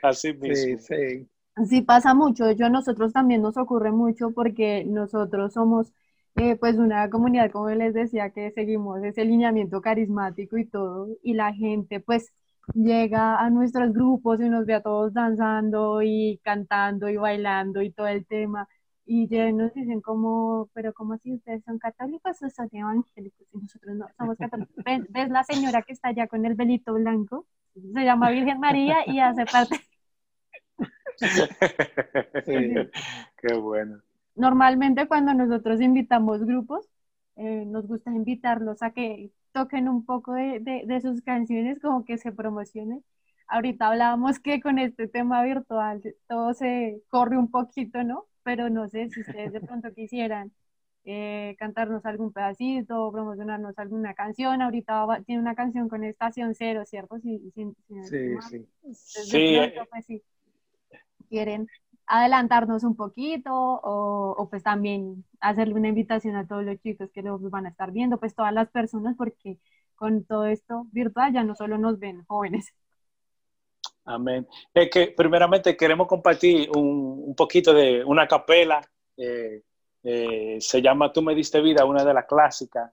así 0.04 0.34
mismo. 0.34 0.78
Sí, 0.78 0.78
sí. 0.78 1.28
sí, 1.65 1.82
pasa 1.82 2.13
mucho, 2.13 2.46
a 2.46 2.69
nosotros 2.69 3.12
también 3.12 3.41
nos 3.41 3.58
ocurre 3.58 3.91
mucho 3.91 4.30
porque 4.30 4.86
nosotros 4.86 5.54
somos 5.54 5.91
eh, 6.36 6.56
pues 6.56 6.78
una 6.78 7.10
comunidad, 7.10 7.50
como 7.50 7.69
les 7.69 7.96
decía, 7.96 8.30
que 8.30 8.52
seguimos 8.52 9.04
ese 9.04 9.26
lineamiento 9.26 9.82
carismático 9.82 10.58
y 10.58 10.65
todo, 10.65 11.10
y 11.22 11.34
la 11.34 11.52
gente 11.54 12.00
pues 12.00 12.32
llega 12.73 13.39
a 13.39 13.49
nuestros 13.49 13.93
grupos 13.93 14.39
y 14.39 14.49
nos 14.49 14.65
ve 14.65 14.76
a 14.76 14.82
todos 14.82 15.13
danzando 15.13 16.02
y 16.02 16.39
cantando 16.43 17.10
y 17.10 17.17
bailando 17.17 17.82
y 17.82 17.91
todo 17.91 18.08
el 18.08 18.26
tema. 18.26 18.67
Y 19.06 19.28
ya 19.28 19.52
nos 19.52 19.73
dicen 19.73 19.99
como, 20.02 20.69
pero 20.73 20.93
¿cómo 20.93 21.17
si 21.17 21.34
ustedes 21.34 21.63
son 21.65 21.78
católicos 21.78 22.41
o 22.41 22.49
son 22.49 22.69
evangélicos? 22.71 23.45
Y 23.54 23.58
nosotros 23.58 23.95
no, 23.95 24.08
somos 24.17 24.38
católicos. 24.38 24.73
¿Ves, 24.86 25.30
la 25.30 25.43
señora 25.43 25.82
que 25.82 25.91
está 25.93 26.10
allá 26.10 26.28
con 26.28 26.45
el 26.45 26.56
velito 26.56 26.93
blanco? 26.93 27.45
Se 27.73 28.04
llama 28.04 28.30
Virgen 28.30 28.60
María 28.60 28.99
y 29.06 29.19
hace 29.19 29.45
parte. 29.45 29.80
Qué 33.41 33.54
bueno. 33.60 34.02
Normalmente 34.36 35.08
cuando 35.08 35.34
nosotros 35.34 35.82
invitamos 35.82 36.45
grupos, 36.45 36.89
eh, 37.36 37.65
nos 37.65 37.88
gusta 37.88 38.12
invitarlos 38.12 38.82
a 38.82 38.91
que 38.91 39.32
toquen 39.53 39.87
un 39.87 40.05
poco 40.05 40.33
de, 40.33 40.59
de, 40.59 41.01
sus 41.01 41.21
canciones, 41.21 41.79
como 41.79 42.03
que 42.03 42.17
se 42.17 42.31
promocionen. 42.31 43.03
Ahorita 43.47 43.87
hablábamos 43.87 44.39
que 44.39 44.61
con 44.61 44.79
este 44.79 45.07
tema 45.07 45.43
virtual 45.43 46.01
todo 46.27 46.53
se 46.53 47.01
corre 47.09 47.37
un 47.37 47.49
poquito, 47.49 48.03
¿no? 48.03 48.25
Pero 48.43 48.69
no 48.69 48.89
sé 48.89 49.09
si 49.09 49.21
ustedes 49.21 49.53
de 49.53 49.61
pronto 49.61 49.93
quisieran 49.93 50.51
eh, 51.05 51.55
cantarnos 51.59 52.05
algún 52.05 52.33
pedacito, 52.33 53.11
promocionarnos 53.11 53.77
alguna 53.77 54.13
canción. 54.13 54.61
Ahorita 54.61 55.05
tiene 55.25 55.41
una 55.41 55.55
canción 55.55 55.87
con 55.87 56.03
Estación 56.03 56.55
Cero, 56.55 56.83
¿cierto? 56.85 57.19
sí, 57.19 57.39
sí. 57.53 57.73
sí. 58.03 58.35
pues, 59.89 60.05
sí. 60.05 60.23
Quieren 61.29 61.67
adelantarnos 62.13 62.84
un 62.84 62.95
poquito 62.95 63.52
o, 63.52 64.47
pues 64.47 64.62
también 64.62 65.26
hacerle 65.39 65.73
una 65.73 65.88
invitación 65.88 66.36
a 66.36 66.47
todos 66.47 66.63
los 66.63 66.80
chicos 66.80 67.10
que 67.12 67.23
los 67.23 67.41
van 67.49 67.65
a 67.65 67.69
estar 67.69 67.91
viendo, 67.91 68.19
pues 68.19 68.36
todas 68.36 68.54
las 68.54 68.69
personas, 68.69 69.15
porque 69.17 69.58
con 69.95 70.23
todo 70.23 70.45
esto 70.45 70.86
virtual 70.91 71.34
ya 71.34 71.43
no 71.43 71.56
solo 71.56 71.80
nos 71.80 71.97
ven 71.97 72.23
jóvenes. 72.26 72.71
Amén. 74.06 74.47
Es 74.76 74.91
que 74.91 75.08
primeramente 75.17 75.76
queremos 75.76 76.08
compartir 76.08 76.69
un, 76.76 77.23
un 77.30 77.36
poquito 77.36 77.73
de 77.73 78.04
una 78.04 78.28
capela, 78.28 78.80
eh, 79.17 79.63
eh, 80.04 80.58
se 80.60 80.82
llama 80.84 81.12
Tú 81.12 81.23
me 81.23 81.34
diste 81.34 81.62
vida, 81.62 81.84
una 81.84 82.06
de 82.06 82.13
las 82.13 82.26
clásicas, 82.26 82.91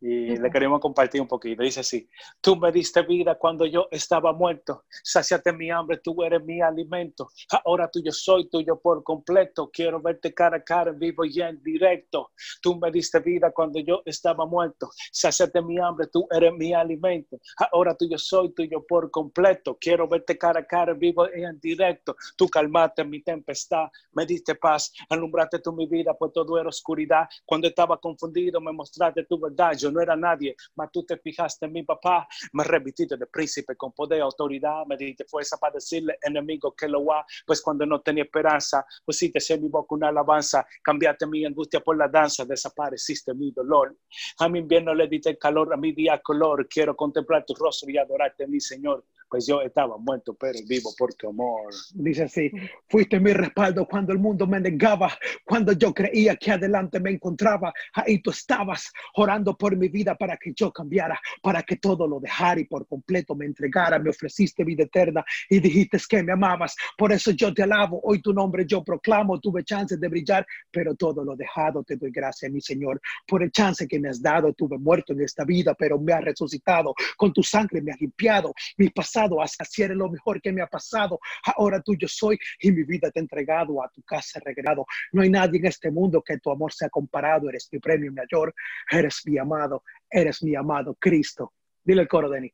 y 0.00 0.36
le 0.36 0.50
queremos 0.50 0.80
compartir 0.80 1.20
un 1.20 1.28
poquito. 1.28 1.62
Dice 1.62 1.80
así, 1.80 2.08
tú 2.40 2.56
me 2.56 2.72
diste 2.72 3.02
vida 3.02 3.34
cuando 3.36 3.66
yo 3.66 3.88
estaba 3.90 4.32
muerto, 4.32 4.84
saciate 5.02 5.52
mi 5.52 5.70
hambre, 5.70 5.98
tú 5.98 6.22
eres 6.22 6.42
mi 6.44 6.60
alimento, 6.60 7.28
ahora 7.64 7.90
tuyo 7.90 8.12
soy, 8.12 8.48
tuyo 8.48 8.80
por 8.80 9.02
completo, 9.04 9.70
quiero 9.72 10.00
verte 10.00 10.32
cara 10.32 10.58
a 10.58 10.64
cara, 10.64 10.92
vivo 10.92 11.24
y 11.24 11.40
en 11.42 11.62
directo. 11.62 12.30
Tú 12.62 12.78
me 12.78 12.90
diste 12.90 13.20
vida 13.20 13.50
cuando 13.52 13.80
yo 13.80 14.02
estaba 14.04 14.46
muerto, 14.46 14.90
saciate 15.12 15.60
mi 15.62 15.78
hambre, 15.78 16.06
tú 16.06 16.26
eres 16.30 16.52
mi 16.54 16.72
alimento, 16.72 17.38
ahora 17.72 17.94
tuyo 17.94 18.16
soy, 18.18 18.52
tuyo 18.54 18.84
por 18.86 19.10
completo, 19.10 19.76
quiero 19.80 20.08
verte 20.08 20.38
cara 20.38 20.60
a 20.60 20.66
cara, 20.66 20.94
vivo 20.94 21.26
y 21.34 21.44
en 21.44 21.58
directo. 21.60 22.16
Tú 22.36 22.48
calmaste 22.48 23.04
mi 23.04 23.22
tempestad, 23.22 23.88
me 24.12 24.24
diste 24.24 24.54
paz, 24.54 24.92
alumbraste 25.08 25.58
tú 25.58 25.72
mi 25.72 25.86
vida, 25.86 26.14
pues 26.14 26.32
todo 26.32 26.58
era 26.58 26.68
oscuridad. 26.68 27.28
Cuando 27.44 27.68
estaba 27.68 27.98
confundido, 27.98 28.60
me 28.60 28.72
mostraste 28.72 29.24
tu 29.24 29.38
verdad. 29.38 29.72
Yo 29.76 29.89
no 29.90 30.00
era 30.00 30.16
nadie, 30.16 30.56
mas 30.76 30.90
tú 30.92 31.04
te 31.04 31.16
fijaste 31.18 31.66
en 31.66 31.72
mi 31.72 31.82
papá, 31.82 32.26
me 32.52 32.64
revististe 32.64 33.16
de 33.16 33.26
príncipe 33.26 33.76
con 33.76 33.92
poder 33.92 34.20
autoridad, 34.22 34.86
me 34.86 34.96
diste 34.96 35.24
fuerza 35.24 35.56
para 35.56 35.74
decirle 35.74 36.18
enemigo 36.22 36.72
que 36.72 36.88
lo 36.88 37.04
va, 37.04 37.24
pues 37.46 37.60
cuando 37.62 37.86
no 37.86 38.00
tenía 38.00 38.24
esperanza, 38.24 38.84
pusiste 39.04 39.38
en 39.52 39.62
mi 39.62 39.68
boca 39.68 39.94
una 39.94 40.08
alabanza, 40.08 40.66
cambiaste 40.82 41.26
mi 41.26 41.44
angustia 41.44 41.80
por 41.80 41.96
la 41.96 42.08
danza, 42.08 42.44
desapareciste 42.44 43.34
mi 43.34 43.50
dolor. 43.50 43.96
A 44.38 44.48
mi 44.48 44.58
invierno 44.60 44.94
le 44.94 45.08
diste 45.08 45.36
calor, 45.38 45.72
a 45.72 45.76
mi 45.76 45.92
día 45.92 46.20
color, 46.20 46.68
quiero 46.68 46.94
contemplar 46.96 47.44
tu 47.44 47.54
rostro 47.54 47.90
y 47.90 47.98
adorarte, 47.98 48.46
mi 48.46 48.60
Señor 48.60 49.04
pues 49.30 49.46
yo 49.46 49.62
estaba 49.62 49.96
muerto, 49.96 50.34
pero 50.34 50.58
vivo 50.66 50.90
por 50.98 51.14
tu 51.14 51.28
amor. 51.28 51.72
Dice 51.94 52.24
así, 52.24 52.50
fuiste 52.88 53.20
mi 53.20 53.32
respaldo 53.32 53.86
cuando 53.86 54.12
el 54.12 54.18
mundo 54.18 54.46
me 54.46 54.58
negaba, 54.58 55.16
cuando 55.44 55.72
yo 55.72 55.94
creía 55.94 56.34
que 56.34 56.50
adelante 56.50 56.98
me 56.98 57.12
encontraba, 57.12 57.72
ahí 57.94 58.18
tú 58.18 58.30
estabas 58.30 58.92
orando 59.14 59.56
por 59.56 59.76
mi 59.76 59.88
vida 59.88 60.16
para 60.16 60.36
que 60.36 60.52
yo 60.54 60.72
cambiara, 60.72 61.18
para 61.42 61.62
que 61.62 61.76
todo 61.76 62.08
lo 62.08 62.18
dejara 62.18 62.60
y 62.60 62.64
por 62.64 62.88
completo 62.88 63.36
me 63.36 63.46
entregara, 63.46 64.00
me 64.00 64.10
ofreciste 64.10 64.64
vida 64.64 64.82
eterna 64.82 65.24
y 65.48 65.60
dijiste 65.60 65.98
que 66.08 66.22
me 66.22 66.32
amabas, 66.32 66.74
por 66.98 67.12
eso 67.12 67.30
yo 67.30 67.54
te 67.54 67.62
alabo, 67.62 68.00
hoy 68.02 68.20
tu 68.20 68.32
nombre 68.32 68.64
yo 68.66 68.82
proclamo, 68.82 69.38
tuve 69.38 69.62
chance 69.62 69.96
de 69.96 70.08
brillar, 70.08 70.46
pero 70.70 70.94
todo 70.94 71.24
lo 71.24 71.36
dejado 71.36 71.84
te 71.84 71.96
doy 71.96 72.10
gracias, 72.10 72.50
mi 72.50 72.60
Señor, 72.60 73.00
por 73.26 73.42
el 73.42 73.52
chance 73.52 73.86
que 73.86 74.00
me 74.00 74.08
has 74.08 74.20
dado, 74.20 74.52
tuve 74.52 74.76
muerto 74.76 75.12
en 75.12 75.22
esta 75.22 75.44
vida, 75.44 75.74
pero 75.74 76.00
me 76.00 76.12
has 76.12 76.24
resucitado, 76.24 76.94
con 77.16 77.32
tu 77.32 77.42
sangre 77.42 77.80
me 77.80 77.92
has 77.92 78.00
limpiado, 78.00 78.52
mi 78.76 78.88
pasado 78.88 79.19
hasta 79.42 79.64
si 79.64 79.82
eres 79.82 79.96
lo 79.96 80.08
mejor 80.08 80.40
que 80.40 80.52
me 80.52 80.62
ha 80.62 80.66
pasado. 80.66 81.18
Ahora 81.56 81.80
tuyo 81.80 82.08
soy 82.08 82.38
y 82.60 82.70
mi 82.72 82.84
vida 82.84 83.10
te 83.10 83.20
he 83.20 83.22
entregado, 83.22 83.82
a 83.82 83.88
tu 83.90 84.02
casa 84.02 84.40
regresado. 84.44 84.86
No 85.12 85.22
hay 85.22 85.30
nadie 85.30 85.58
en 85.58 85.66
este 85.66 85.90
mundo 85.90 86.22
que 86.22 86.38
tu 86.38 86.50
amor 86.50 86.72
sea 86.72 86.88
comparado. 86.88 87.48
Eres 87.48 87.68
mi 87.72 87.78
premio 87.78 88.12
mayor, 88.12 88.54
eres 88.90 89.22
mi 89.24 89.38
amado, 89.38 89.82
eres 90.10 90.42
mi 90.42 90.54
amado 90.54 90.96
Cristo. 90.98 91.52
Dile 91.82 92.02
el 92.02 92.08
coro, 92.08 92.28
Denis. 92.28 92.52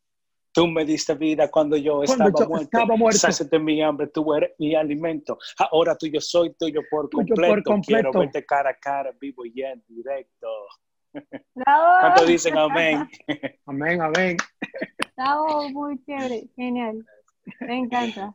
Tú 0.52 0.66
me 0.66 0.86
diste 0.86 1.14
vida 1.14 1.50
cuando 1.50 1.76
yo, 1.76 2.02
estaba, 2.02 2.30
muerto. 2.30 2.56
estaba 2.62 2.96
muerto. 2.96 3.60
mi 3.60 3.82
hambre, 3.82 4.06
tú 4.06 4.32
eres 4.32 4.52
mi 4.58 4.74
alimento. 4.74 5.36
Ahora 5.70 5.94
tuyo 5.94 6.18
soy, 6.18 6.54
tuyo 6.58 6.80
por, 6.90 7.10
completo. 7.10 7.52
por 7.52 7.62
completo. 7.62 8.10
Quiero 8.10 8.20
verte 8.20 8.46
cara 8.46 8.70
a 8.70 8.74
cara, 8.74 9.12
vivo 9.20 9.44
y 9.44 9.60
en 9.60 9.84
directo. 9.86 10.48
Bravo. 11.54 12.00
¿Cuánto 12.00 12.24
dicen 12.24 12.56
amén? 12.56 13.06
amén, 13.66 14.00
amén. 14.00 14.36
Bravo, 15.16 15.68
muy 15.70 15.98
chévere, 16.04 16.48
genial. 16.56 17.04
Me 17.60 17.78
encanta. 17.78 18.34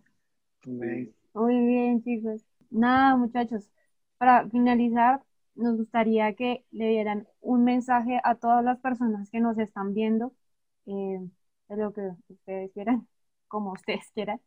Muy 0.66 1.66
bien, 1.66 2.04
chicos. 2.04 2.44
Nada, 2.70 3.16
muchachos, 3.16 3.70
para 4.18 4.50
finalizar, 4.50 5.22
nos 5.56 5.78
gustaría 5.78 6.34
que 6.34 6.64
le 6.72 6.90
dieran 6.90 7.28
un 7.42 7.64
mensaje 7.64 8.20
a 8.24 8.36
todas 8.36 8.64
las 8.64 8.80
personas 8.80 9.30
que 9.30 9.40
nos 9.40 9.58
están 9.58 9.94
viendo, 9.94 10.34
eh, 10.86 11.20
de 11.68 11.78
lo 11.78 11.94
que 11.94 12.02
ustedes 12.30 12.72
quieran. 12.74 13.08
como 13.52 13.74
ustedes 13.74 14.10
quieran. 14.14 14.40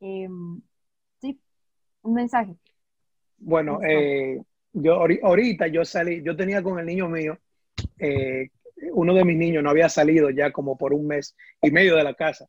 Em, 0.00 0.62
sí, 1.20 1.40
un 2.02 2.14
mensaje. 2.14 2.56
Bueno, 3.38 3.80
eh, 3.82 4.40
yo 4.72 4.94
ahorita 4.94 5.66
yo 5.66 5.84
salí, 5.84 6.22
yo 6.22 6.36
tenía 6.36 6.62
con 6.62 6.78
el 6.78 6.86
niño 6.86 7.08
mío, 7.08 7.36
eh, 7.98 8.50
uno 8.92 9.14
de 9.14 9.24
mis 9.24 9.36
niños 9.36 9.62
no 9.62 9.70
había 9.70 9.88
salido 9.88 10.30
ya 10.30 10.50
como 10.52 10.76
por 10.76 10.92
un 10.92 11.06
mes 11.06 11.36
y 11.62 11.70
medio 11.70 11.96
de 11.96 12.04
la 12.04 12.14
casa. 12.14 12.46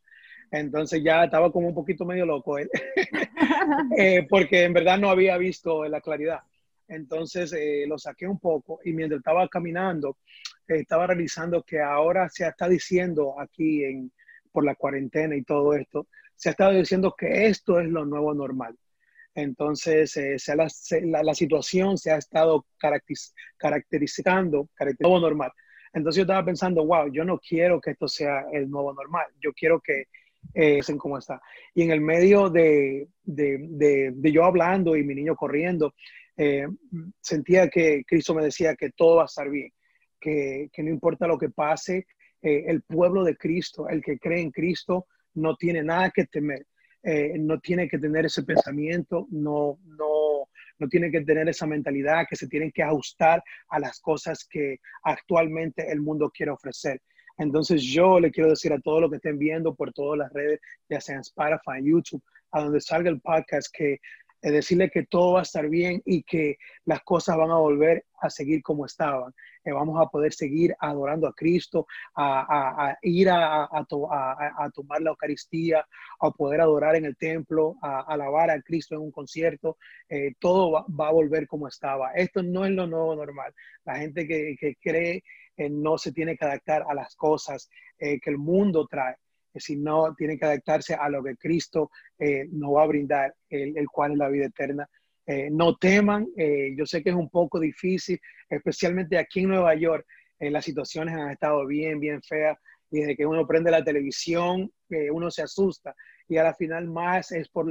Entonces 0.52 1.04
ya 1.04 1.26
estaba 1.26 1.52
como 1.52 1.68
un 1.68 1.76
poquito 1.76 2.06
medio 2.06 2.26
loco 2.26 2.58
él, 2.58 2.70
eh, 3.98 4.26
porque 4.30 4.63
en 4.63 4.74
verdad 4.74 4.98
no 4.98 5.10
había 5.10 5.38
visto 5.38 5.86
la 5.86 6.02
claridad. 6.02 6.40
Entonces 6.88 7.54
lo 7.86 7.98
saqué 7.98 8.28
un 8.28 8.40
poco 8.40 8.80
y 8.84 8.94
mientras 8.94 9.20
estaba 9.20 9.48
caminando, 9.50 10.18
estaba 10.68 11.08
realizando 11.08 11.63
que 11.63 11.82
ahora 11.82 12.30
se 12.30 12.48
está 12.48 12.70
diciendo 12.70 13.40
aquí 13.40 13.84
en, 13.84 14.12
por 14.52 14.63
la 14.63 14.76
cuarentena 14.76 15.36
y 15.36 15.44
todo 15.44 15.74
esto, 15.74 16.08
se 16.36 16.50
ha 16.50 16.52
estado 16.52 16.72
diciendo 16.74 17.13
que 17.18 17.48
esto 17.48 17.80
es 17.80 17.88
lo 17.88 18.06
nuevo 18.06 18.34
normal. 18.34 18.76
Entonces, 19.34 20.18
eh, 20.18 20.38
la, 20.56 21.24
la, 21.24 21.34
situación 21.36 21.98
se 21.98 22.12
ha 22.12 22.18
estado 22.18 22.66
caracterizando, 22.78 24.70
caracterizando 24.76 25.20
normal. 25.20 25.52
Entonces 25.93 26.17
yo 26.17 26.23
estaba 26.23 26.45
pensando, 26.45 26.86
wow, 26.86 27.12
yo 27.12 27.23
no 27.23 27.39
quiero 27.39 27.80
que 27.80 27.91
esto 27.91 28.08
sea 28.08 28.45
el 28.52 28.69
nuevo 28.69 28.93
normal, 28.93 29.26
yo 29.41 29.54
quiero 29.54 29.80
que 29.80 30.06
eh, 30.54 30.80
como 30.97 31.17
está. 31.17 31.41
Y 31.73 31.84
en 31.84 31.91
el 31.91 32.02
medio 32.02 32.50
de, 32.50 33.08
de, 33.23 34.12
de, 34.13 34.32
yo 34.32 34.43
hablando 34.43 34.95
y 34.95 35.04
mi 35.04 35.15
niño 35.15 35.36
corriendo, 35.36 35.93
eh, 36.36 36.67
sentía 37.21 37.67
que 37.69 38.04
Cristo 38.06 38.34
me 38.34 38.43
decía 38.43 38.76
que 38.76 38.91
todo 38.91 39.17
va 39.17 39.23
a 39.23 39.26
estar 39.26 39.50
bien, 39.50 39.71
que, 40.19 40.69
que 40.71 40.84
no 40.84 40.89
importa 40.89 41.28
lo 41.28 41.38
que 41.38 41.50
pase, 41.50 42.08
eh, 42.41 42.65
el 42.67 42.82
pueblo 42.84 43.23
de 43.23 43.36
Cristo, 43.36 43.89
el 43.89 44.02
que 44.02 44.19
cree 44.19 44.41
en 44.41 44.52
Cristo, 44.52 45.08
no 45.34 45.56
tiene 45.56 45.84
nada 45.84 46.12
que 46.12 46.26
temer. 46.26 46.65
Eh, 47.04 47.38
no 47.39 47.60
tiene 47.60 47.88
que 47.88 48.00
tener 48.00 48.26
ese 48.26 48.43
pensamiento, 48.43 49.28
no, 49.30 49.80
no, 49.86 50.08
no 50.80 50.88
tiene 50.88 51.12
que 51.12 51.22
tener 51.22 51.48
esa 51.50 51.66
mentalidad 51.66 52.26
que 52.30 52.36
se 52.36 52.48
tienen 52.48 52.72
que 52.72 52.84
ajustar 52.84 53.44
a 53.70 53.80
las 53.80 54.00
cosas 54.00 54.46
que 54.50 54.80
actualmente 55.04 55.92
el 55.92 56.02
mundo 56.02 56.30
quiere 56.30 56.52
ofrecer. 56.52 57.02
Entonces 57.38 57.84
yo 57.84 58.20
le 58.20 58.32
quiero 58.32 58.50
decir 58.50 58.74
a 58.74 58.80
todos 58.80 59.02
los 59.02 59.10
que 59.12 59.18
estén 59.18 59.38
viendo 59.38 59.76
por 59.76 59.94
todas 59.94 60.18
las 60.18 60.34
redes, 60.34 60.60
ya 60.90 61.00
sean 61.00 61.22
Spotify, 61.22 61.84
YouTube, 61.84 62.24
a 62.52 62.62
donde 62.63 62.82
salga 62.82 63.10
el 63.10 63.22
podcast, 63.22 63.68
que 63.76 64.00
decirle 64.41 64.89
que 64.89 65.06
todo 65.06 65.34
va 65.34 65.39
a 65.39 65.43
estar 65.43 65.67
bien 65.69 66.02
y 66.06 66.23
que 66.23 66.58
las 66.86 67.02
cosas 67.04 67.38
van 67.38 67.52
a 67.52 67.58
volver 67.58 68.06
a 68.19 68.30
seguir 68.30 68.62
como 68.62 68.86
estaban. 68.86 69.34
Eh, 69.63 69.71
vamos 69.71 70.00
a 70.02 70.10
poder 70.10 70.34
seguir 70.34 70.76
adorando 70.80 71.28
a 71.28 71.34
Cristo, 71.34 71.88
a, 72.15 72.95
ir 73.02 73.30
a, 73.30 73.69
tomar 74.73 75.02
la 75.02 75.10
Eucaristía, 75.10 75.86
a 76.19 76.32
poder 76.32 76.62
adorar 76.62 76.95
en 76.95 77.06
el 77.06 77.17
templo, 77.17 77.76
a, 77.82 78.02
alabar 78.02 78.50
a 78.50 78.62
Cristo 78.62 78.95
en 78.95 79.02
un 79.02 79.12
concierto. 79.12 79.78
Eh, 80.08 80.36
todo 80.39 80.71
va, 80.71 81.08
a 81.08 81.12
volver 81.12 81.47
como 81.47 81.67
estaba. 81.67 82.13
Esto 82.13 82.43
no 82.43 82.65
es 82.65 82.71
lo 82.71 82.88
nuevo 82.88 83.15
normal. 83.15 83.54
La 83.86 83.95
gente 83.97 84.28
que, 84.28 84.78
cree 84.82 85.23
no 85.69 85.97
se 85.97 86.12
tiene 86.12 86.38
que 86.38 86.45
adaptar 86.45 86.86
a 86.88 86.93
las 86.93 87.15
cosas 87.15 87.69
eh, 87.97 88.19
que 88.19 88.30
el 88.30 88.38
mundo 88.38 88.88
trae 88.88 89.15
sino 89.60 90.13
tiene 90.15 90.38
que 90.38 90.46
adaptarse 90.46 90.93
a 90.93 91.10
lo 91.10 91.24
que 91.24 91.36
Cristo 91.36 91.91
eh, 92.20 92.48
nos 92.52 92.76
va 92.76 92.84
a 92.84 92.88
brindar, 92.88 93.36
el, 93.50 93.88
cual 93.88 94.13
es 94.13 94.17
la 94.17 94.30
vida 94.30 94.46
eterna. 94.46 94.88
Eh, 95.26 95.50
no 95.52 95.76
teman, 95.76 96.28
eh, 96.38 96.74
yo 96.78 96.86
sé 96.86 97.04
que 97.04 97.10
es 97.10 97.15
un 97.15 97.30
poco 97.30 97.60
difícil, 97.60 98.20
especialmente 98.50 99.17
aquí 99.17 99.41
en 99.41 99.50
Nueva 99.50 99.76
York, 99.76 100.06
las 100.39 100.65
situaciones 100.65 101.15
han 101.15 101.32
estado 101.32 101.65
bien, 101.65 102.00
bien 102.00 102.22
feas, 102.22 102.58
y 102.91 103.00
desde 103.00 103.15
que 103.17 103.26
uno 103.26 103.46
prende 103.48 103.72
la 103.72 103.84
televisión, 103.84 104.72
uno 105.12 105.32
se 105.32 105.41
asusta, 105.41 105.96
y 106.28 106.38
a 106.38 106.43
la 106.43 106.54
final 106.54 106.88
más 106.88 107.32
es 107.32 107.50
por 107.50 107.65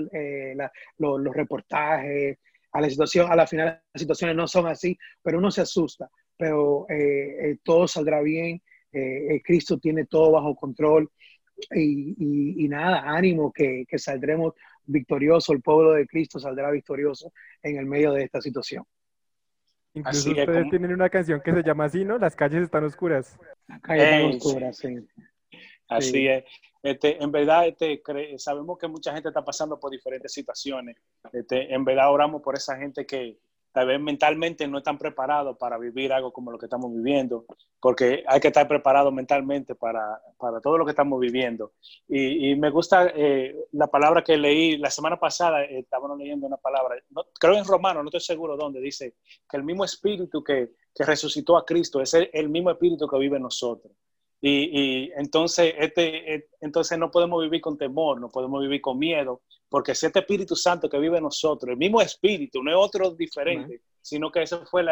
los 0.98 1.34
reportajes, 1.34 2.38
a 2.72 2.80
la 2.80 2.90
situación, 2.90 3.30
a 3.30 3.36
la 3.36 3.46
final 3.46 3.80
las 3.94 4.00
situaciones 4.00 4.34
no 4.34 4.48
son 4.48 4.66
así, 4.66 4.98
pero 5.22 5.38
uno 5.38 5.52
se 5.52 5.60
asusta, 5.60 6.10
pero 6.36 6.88
todo 7.62 7.86
saldrá 7.86 8.20
bien, 8.20 8.60
Cristo 9.44 9.78
tiene 9.78 10.06
todo 10.06 10.32
bajo 10.32 10.56
control, 10.56 11.08
y, 11.74 12.68
nada, 12.68 13.02
ánimo 13.04 13.52
que, 13.52 13.84
que 13.88 13.98
saldremos 13.98 14.54
victoriosos, 14.84 15.54
el 15.54 15.62
pueblo 15.62 15.92
de 15.92 16.06
Cristo 16.06 16.38
saldrá 16.38 16.70
victorioso 16.70 17.32
en 17.62 17.78
el 17.78 17.86
medio 17.86 18.12
de 18.12 18.24
esta 18.24 18.40
situación. 18.40 18.84
Incluso 19.94 20.30
ustedes 20.30 20.68
tienen 20.68 20.92
una 20.92 21.08
canción 21.08 21.40
que 21.40 21.52
se 21.52 21.62
llama 21.62 21.84
así, 21.86 22.04
¿no? 22.04 22.18
Las 22.18 22.36
calles 22.36 22.62
están 22.62 22.84
oscuras. 22.84 23.38
Las 23.66 23.80
calles 23.80 24.04
están 24.04 24.24
oscuras, 24.36 24.76
sí. 24.76 25.08
Así 25.88 26.28
es. 26.28 26.44
Este, 26.82 27.22
en 27.22 27.32
verdad, 27.32 27.66
este, 27.66 28.02
sabemos 28.36 28.78
que 28.78 28.88
mucha 28.88 29.12
gente 29.14 29.28
está 29.28 29.42
pasando 29.42 29.80
por 29.80 29.90
diferentes 29.90 30.32
situaciones. 30.32 30.96
Este, 31.32 31.72
en 31.72 31.84
verdad, 31.84 32.12
oramos 32.12 32.42
por 32.42 32.54
esa 32.54 32.76
gente 32.76 33.06
que, 33.06 33.38
tal 33.76 33.88
vez 33.88 34.00
mentalmente 34.00 34.66
no 34.66 34.78
están 34.78 34.96
preparados 34.96 35.58
para 35.58 35.76
vivir 35.76 36.10
algo 36.10 36.32
como 36.32 36.50
lo 36.50 36.56
que 36.56 36.64
estamos 36.64 36.90
viviendo, 36.94 37.44
porque 37.78 38.24
hay 38.26 38.40
que 38.40 38.48
estar 38.48 38.66
preparado 38.66 39.12
mentalmente 39.12 39.74
para, 39.74 40.18
para 40.38 40.62
todo 40.62 40.78
lo 40.78 40.86
que 40.86 40.92
estamos 40.92 41.20
viviendo. 41.20 41.72
Y, 42.08 42.54
me 42.54 42.70
gusta 42.70 43.12
eh, 43.14 43.54
la 43.72 43.88
palabra 43.88 44.24
que 44.24 44.38
leí 44.38 44.78
la 44.78 44.88
semana 44.88 45.20
pasada, 45.20 45.62
eh, 45.64 45.80
estábamos 45.80 46.16
leyendo 46.16 46.46
una 46.46 46.56
palabra, 46.56 46.96
creo 47.38 47.58
en 47.58 47.66
romano, 47.66 48.02
no 48.02 48.08
estoy 48.08 48.22
seguro 48.22 48.56
dónde, 48.56 48.80
dice 48.80 49.16
que 49.46 49.58
el 49.58 49.62
mismo 49.62 49.84
espíritu 49.84 50.42
que, 50.42 50.70
que 50.94 51.04
resucitó 51.04 51.58
a 51.58 51.66
Cristo 51.66 52.00
es 52.00 52.14
el, 52.14 52.30
el, 52.32 52.48
mismo 52.48 52.70
espíritu 52.70 53.06
que 53.06 53.18
vive 53.18 53.36
en 53.36 53.42
nosotros. 53.42 53.92
Y, 54.40 54.50
y 54.50 55.12
entonces, 55.16 55.74
este, 55.78 56.34
eh, 56.34 56.48
entonces 56.60 56.98
no 56.98 57.10
podemos 57.10 57.42
vivir 57.42 57.60
con 57.60 57.78
temor, 57.78 58.20
no 58.20 58.28
podemos 58.28 58.60
vivir 58.60 58.80
con 58.80 58.98
miedo, 58.98 59.42
porque 59.68 59.92
es 59.92 60.02
este 60.02 60.20
Espíritu 60.20 60.54
Santo 60.54 60.88
que 60.88 60.98
vive 60.98 61.16
en 61.16 61.24
nosotros, 61.24 61.70
el 61.70 61.78
mismo 61.78 62.00
Espíritu, 62.00 62.62
no 62.62 62.70
es 62.70 62.76
otro 62.76 63.10
diferente, 63.12 63.80
sino 64.00 64.30
que 64.30 64.42
ese 64.42 64.58
fue 64.66 64.84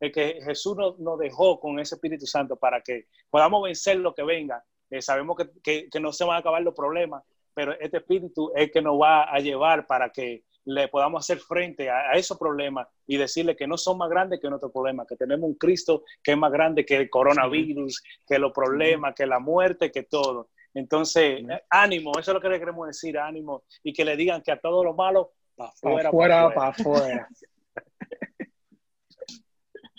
el 0.00 0.12
que 0.12 0.40
Jesús 0.44 0.76
nos, 0.98 1.18
dejó 1.18 1.58
con 1.58 1.78
ese 1.80 1.96
Espíritu 1.96 2.26
Santo 2.26 2.56
para 2.56 2.80
que 2.80 3.06
podamos 3.28 3.64
vencer 3.64 3.96
lo 3.96 4.14
que 4.14 4.22
venga. 4.22 4.62
Eh, 4.90 5.02
sabemos 5.02 5.36
que, 5.62 5.88
que, 5.90 6.00
no 6.00 6.12
se 6.12 6.24
van 6.24 6.36
a 6.36 6.38
acabar 6.38 6.62
los 6.62 6.74
problemas, 6.74 7.24
pero 7.54 7.72
este 7.80 7.96
Espíritu 7.96 8.52
es 8.54 8.64
el 8.64 8.70
que 8.70 8.82
nos 8.82 9.00
va 9.00 9.24
a 9.24 9.38
llevar 9.40 9.86
para 9.86 10.10
que 10.10 10.44
le 10.64 10.88
podamos 10.88 11.24
hacer 11.24 11.38
frente 11.38 11.90
a, 11.90 12.12
esos 12.12 12.38
problemas 12.38 12.86
y 13.06 13.16
decirle 13.16 13.56
que 13.56 13.66
no 13.66 13.76
son 13.76 13.98
más 13.98 14.08
grandes 14.08 14.40
que 14.40 14.48
nuestros 14.48 14.72
problemas, 14.72 15.06
que 15.06 15.16
tenemos 15.16 15.48
un 15.48 15.54
Cristo 15.54 16.04
que 16.22 16.32
es 16.32 16.38
más 16.38 16.52
grande 16.52 16.84
que 16.84 16.96
el 16.96 17.10
coronavirus, 17.10 18.02
que 18.26 18.38
los 18.38 18.52
problemas, 18.52 19.14
que 19.14 19.26
la 19.26 19.38
muerte, 19.38 19.90
que 19.90 20.04
todo. 20.04 20.50
Entonces, 20.74 21.42
ánimo, 21.68 22.12
eso 22.18 22.30
es 22.30 22.34
lo 22.34 22.40
que 22.40 22.48
le 22.48 22.58
queremos 22.58 22.86
decir, 22.86 23.18
ánimo, 23.18 23.64
y 23.82 23.92
que 23.92 24.04
le 24.04 24.16
digan 24.16 24.42
que 24.42 24.52
a 24.52 24.60
todo 24.60 24.82
lo 24.84 24.94
malo, 24.94 25.32
para 25.56 25.70
afuera. 25.70 26.54
Para 26.54 26.68
afuera, 26.68 27.28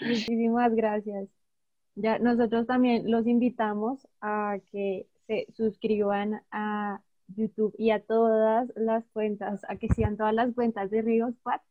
Muchísimas 0.01 0.73
gracias. 0.75 1.29
Ya 1.95 2.17
nosotros 2.19 2.65
también 2.65 3.09
los 3.09 3.27
invitamos 3.27 4.07
a 4.19 4.57
que 4.71 5.07
se 5.27 5.47
suscriban 5.55 6.41
a 6.51 7.01
YouTube 7.35 7.73
y 7.77 7.91
a 7.91 8.01
todas 8.01 8.71
las 8.75 9.05
cuentas, 9.13 9.61
a 9.67 9.77
que 9.77 9.87
sean 9.89 10.17
todas 10.17 10.33
las 10.33 10.53
cuentas 10.53 10.89
de 10.91 11.01
Río 11.01 11.31
Squad 11.31 11.61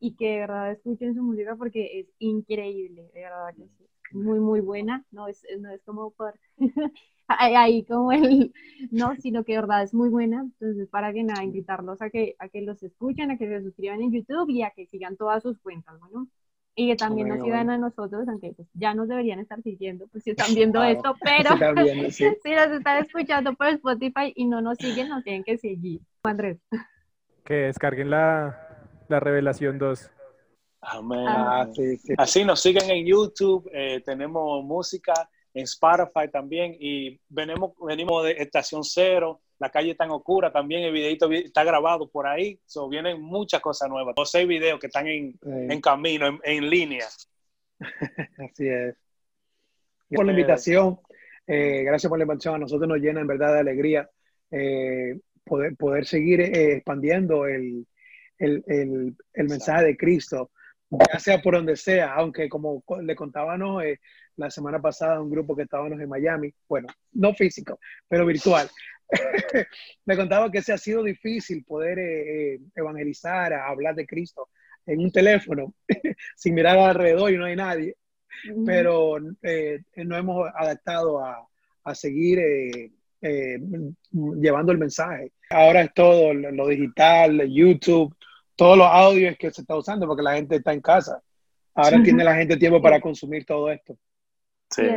y 0.00 0.14
que 0.16 0.28
de 0.28 0.38
verdad 0.40 0.72
escuchen 0.72 1.14
su 1.14 1.22
música 1.22 1.56
porque 1.56 2.00
es 2.00 2.06
increíble, 2.18 3.10
de 3.14 3.20
verdad 3.20 3.54
que 3.56 3.68
sí. 3.68 3.86
Muy, 4.12 4.40
muy 4.40 4.60
buena, 4.60 5.04
no 5.12 5.28
es, 5.28 5.46
no 5.60 5.70
es 5.70 5.82
como 5.84 6.10
por 6.10 6.34
ahí 7.28 7.84
como 7.84 8.10
el, 8.12 8.52
no, 8.90 9.14
sino 9.16 9.44
que 9.44 9.52
de 9.52 9.60
verdad 9.60 9.84
es 9.84 9.94
muy 9.94 10.08
buena. 10.08 10.40
Entonces, 10.42 10.88
para 10.88 11.12
que 11.12 11.22
nada, 11.22 11.44
invitarlos 11.44 12.02
a 12.02 12.10
que, 12.10 12.34
a 12.38 12.48
que 12.48 12.62
los 12.62 12.82
escuchen, 12.82 13.30
a 13.30 13.38
que 13.38 13.46
se 13.46 13.62
suscriban 13.62 14.02
en 14.02 14.12
YouTube 14.12 14.50
y 14.50 14.62
a 14.62 14.70
que 14.70 14.86
sigan 14.86 15.16
todas 15.16 15.42
sus 15.42 15.58
cuentas, 15.60 15.98
bueno. 16.00 16.28
Y 16.74 16.88
que 16.88 16.96
también 16.96 17.28
nos 17.28 17.42
sigan 17.42 17.68
a 17.68 17.78
nosotros, 17.78 18.26
aunque 18.28 18.52
pues, 18.52 18.68
ya 18.74 18.94
nos 18.94 19.08
deberían 19.08 19.40
estar 19.40 19.60
siguiendo, 19.62 20.06
pues 20.08 20.24
si 20.24 20.30
están 20.30 20.54
viendo 20.54 20.82
esto, 20.82 21.14
pero 21.22 21.50
si 22.10 22.24
nos 22.24 22.70
están 22.70 23.04
escuchando 23.04 23.54
por 23.54 23.68
Spotify 23.68 24.32
y 24.34 24.46
no 24.46 24.60
nos 24.60 24.78
siguen, 24.78 25.08
nos 25.08 25.24
tienen 25.24 25.44
que 25.44 25.58
seguir. 25.58 26.00
Andrés. 26.22 26.58
Que 27.44 27.54
descarguen 27.54 28.10
la, 28.10 28.86
la 29.08 29.20
Revelación 29.20 29.78
2. 29.78 30.10
Amén. 30.82 31.26
Ah, 31.26 31.66
Así 32.16 32.44
nos 32.44 32.60
siguen 32.60 32.90
en 32.90 33.04
YouTube, 33.04 33.68
eh, 33.72 34.00
tenemos 34.04 34.64
música 34.64 35.12
en 35.52 35.64
Spotify 35.64 36.30
también 36.32 36.76
y 36.78 37.20
venimos, 37.28 37.72
venimos 37.86 38.24
de 38.24 38.32
Estación 38.32 38.82
Cero, 38.84 39.40
la 39.60 39.70
calle 39.70 39.94
tan 39.94 40.10
oscura 40.10 40.50
también, 40.50 40.82
el 40.82 40.92
videito 40.92 41.30
está 41.30 41.62
grabado 41.64 42.08
por 42.08 42.26
ahí, 42.26 42.58
so, 42.64 42.88
vienen 42.88 43.20
muchas 43.20 43.60
cosas 43.60 43.90
nuevas, 43.90 44.14
dos 44.16 44.30
seis 44.30 44.48
videos 44.48 44.80
que 44.80 44.86
están 44.86 45.06
en, 45.06 45.38
en 45.42 45.80
camino, 45.82 46.40
en, 46.42 46.70
línea. 46.70 47.06
Así 48.38 48.66
es. 48.66 48.96
Por 50.08 50.24
la 50.24 50.32
invitación, 50.32 50.98
eh, 51.46 51.82
gracias 51.84 52.08
por 52.08 52.18
la 52.18 52.24
invitación, 52.24 52.54
a 52.54 52.58
nosotros 52.58 52.88
nos 52.88 52.98
llena 52.98 53.20
en 53.20 53.26
verdad 53.26 53.52
de 53.52 53.60
alegría 53.60 54.10
eh, 54.50 55.20
poder, 55.44 55.76
poder 55.76 56.06
seguir 56.06 56.40
eh, 56.40 56.76
expandiendo 56.76 57.46
el, 57.46 57.86
el, 58.38 58.64
el, 58.66 59.14
el 59.34 59.48
mensaje 59.48 59.84
de 59.84 59.96
Cristo 59.96 60.50
ya 60.90 61.20
sea 61.20 61.40
por 61.40 61.54
donde 61.54 61.76
sea, 61.76 62.14
aunque 62.14 62.48
como 62.48 62.82
le 63.02 63.14
contábamos 63.14 63.84
la 64.34 64.50
semana 64.50 64.80
pasada 64.80 65.20
un 65.20 65.30
grupo 65.30 65.54
que 65.54 65.62
estábamos 65.62 66.00
en 66.00 66.08
Miami, 66.08 66.52
bueno, 66.68 66.88
no 67.12 67.32
físico, 67.32 67.78
pero 68.08 68.26
virtual, 68.26 68.68
me 70.04 70.16
contaba 70.16 70.50
que 70.50 70.62
se 70.62 70.72
ha 70.72 70.78
sido 70.78 71.02
difícil 71.02 71.64
poder 71.64 71.98
eh, 71.98 72.54
eh, 72.54 72.60
evangelizar, 72.74 73.52
hablar 73.52 73.94
de 73.94 74.06
Cristo 74.06 74.48
en 74.86 75.00
un 75.00 75.12
teléfono 75.12 75.74
sin 76.36 76.54
mirar 76.54 76.78
alrededor 76.78 77.32
y 77.32 77.36
no 77.36 77.44
hay 77.44 77.56
nadie, 77.56 77.96
pero 78.64 79.18
eh, 79.42 79.80
nos 79.96 80.18
hemos 80.18 80.50
adaptado 80.54 81.24
a, 81.24 81.46
a 81.84 81.94
seguir 81.94 82.40
llevando 83.20 84.72
el 84.72 84.78
mensaje. 84.78 85.32
Ahora 85.50 85.82
es 85.82 85.94
todo 85.94 86.32
lo 86.32 86.66
digital, 86.68 87.46
YouTube, 87.48 88.14
todos 88.56 88.78
los 88.78 88.86
audios 88.86 89.36
que 89.38 89.50
se 89.50 89.60
está 89.60 89.76
usando 89.76 90.06
porque 90.06 90.22
la 90.22 90.34
gente 90.34 90.56
está 90.56 90.72
en 90.72 90.80
casa. 90.80 91.22
Ahora 91.74 92.02
tiene 92.02 92.24
la 92.24 92.34
gente 92.34 92.56
tiempo 92.56 92.80
para 92.80 93.00
consumir 93.00 93.44
todo 93.44 93.70
esto. 93.70 93.96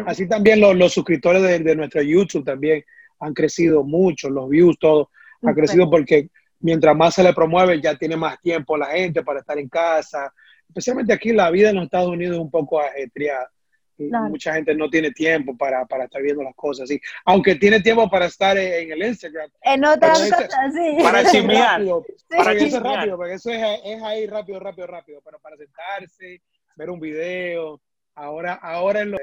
Así 0.05 0.27
también 0.27 0.59
los, 0.59 0.75
los 0.75 0.93
suscriptores 0.93 1.41
de, 1.41 1.59
de, 1.59 1.75
nuestro 1.75 2.01
YouTube 2.01 2.45
también 2.45 2.83
han 3.19 3.33
crecido 3.33 3.83
mucho, 3.83 4.29
los 4.29 4.49
views, 4.49 4.77
todo 4.79 5.09
ha 5.45 5.53
crecido 5.53 5.89
porque 5.89 6.29
mientras 6.59 6.95
más 6.95 7.15
se 7.15 7.23
le 7.23 7.33
promueve 7.33 7.81
ya 7.81 7.95
tiene 7.95 8.15
más 8.15 8.39
tiempo 8.41 8.77
la 8.77 8.87
gente 8.87 9.23
para 9.23 9.39
estar 9.39 9.57
en 9.57 9.69
casa. 9.69 10.33
Especialmente 10.67 11.13
aquí 11.13 11.33
la 11.33 11.51
vida 11.51 11.69
en 11.69 11.75
los 11.75 11.85
Estados 11.85 12.09
Unidos 12.09 12.35
es 12.35 12.41
un 12.41 12.51
poco 12.51 12.79
ajetreada. 12.79 13.49
Mucha 13.97 14.55
gente 14.55 14.73
no 14.73 14.89
tiene 14.89 15.11
tiempo 15.11 15.55
para, 15.55 15.85
para, 15.85 16.05
estar 16.05 16.21
viendo 16.21 16.41
las 16.43 16.55
cosas 16.55 16.85
así. 16.85 16.99
Aunque 17.25 17.55
tiene 17.55 17.79
tiempo 17.79 18.09
para 18.09 18.25
estar 18.25 18.57
en, 18.57 18.91
el 18.91 19.03
Instagram. 19.03 19.49
En 19.61 19.85
otras 19.85 20.19
cosas, 20.19 20.49
sí. 20.73 21.03
Para 21.03 21.23
chismear. 21.23 21.81
Para 22.27 22.53
eso 22.53 22.79
rápido, 22.79 23.17
porque 23.17 23.33
eso 23.33 23.51
es, 23.51 23.61
es, 23.85 24.01
ahí 24.01 24.25
rápido, 24.25 24.59
rápido, 24.59 24.87
rápido. 24.87 25.21
Pero 25.23 25.39
para 25.39 25.55
sentarse, 25.57 26.41
ver 26.75 26.89
un 26.89 26.99
video, 26.99 27.81
ahora, 28.15 28.55
ahora 28.55 29.01
en 29.01 29.11
lo, 29.11 29.17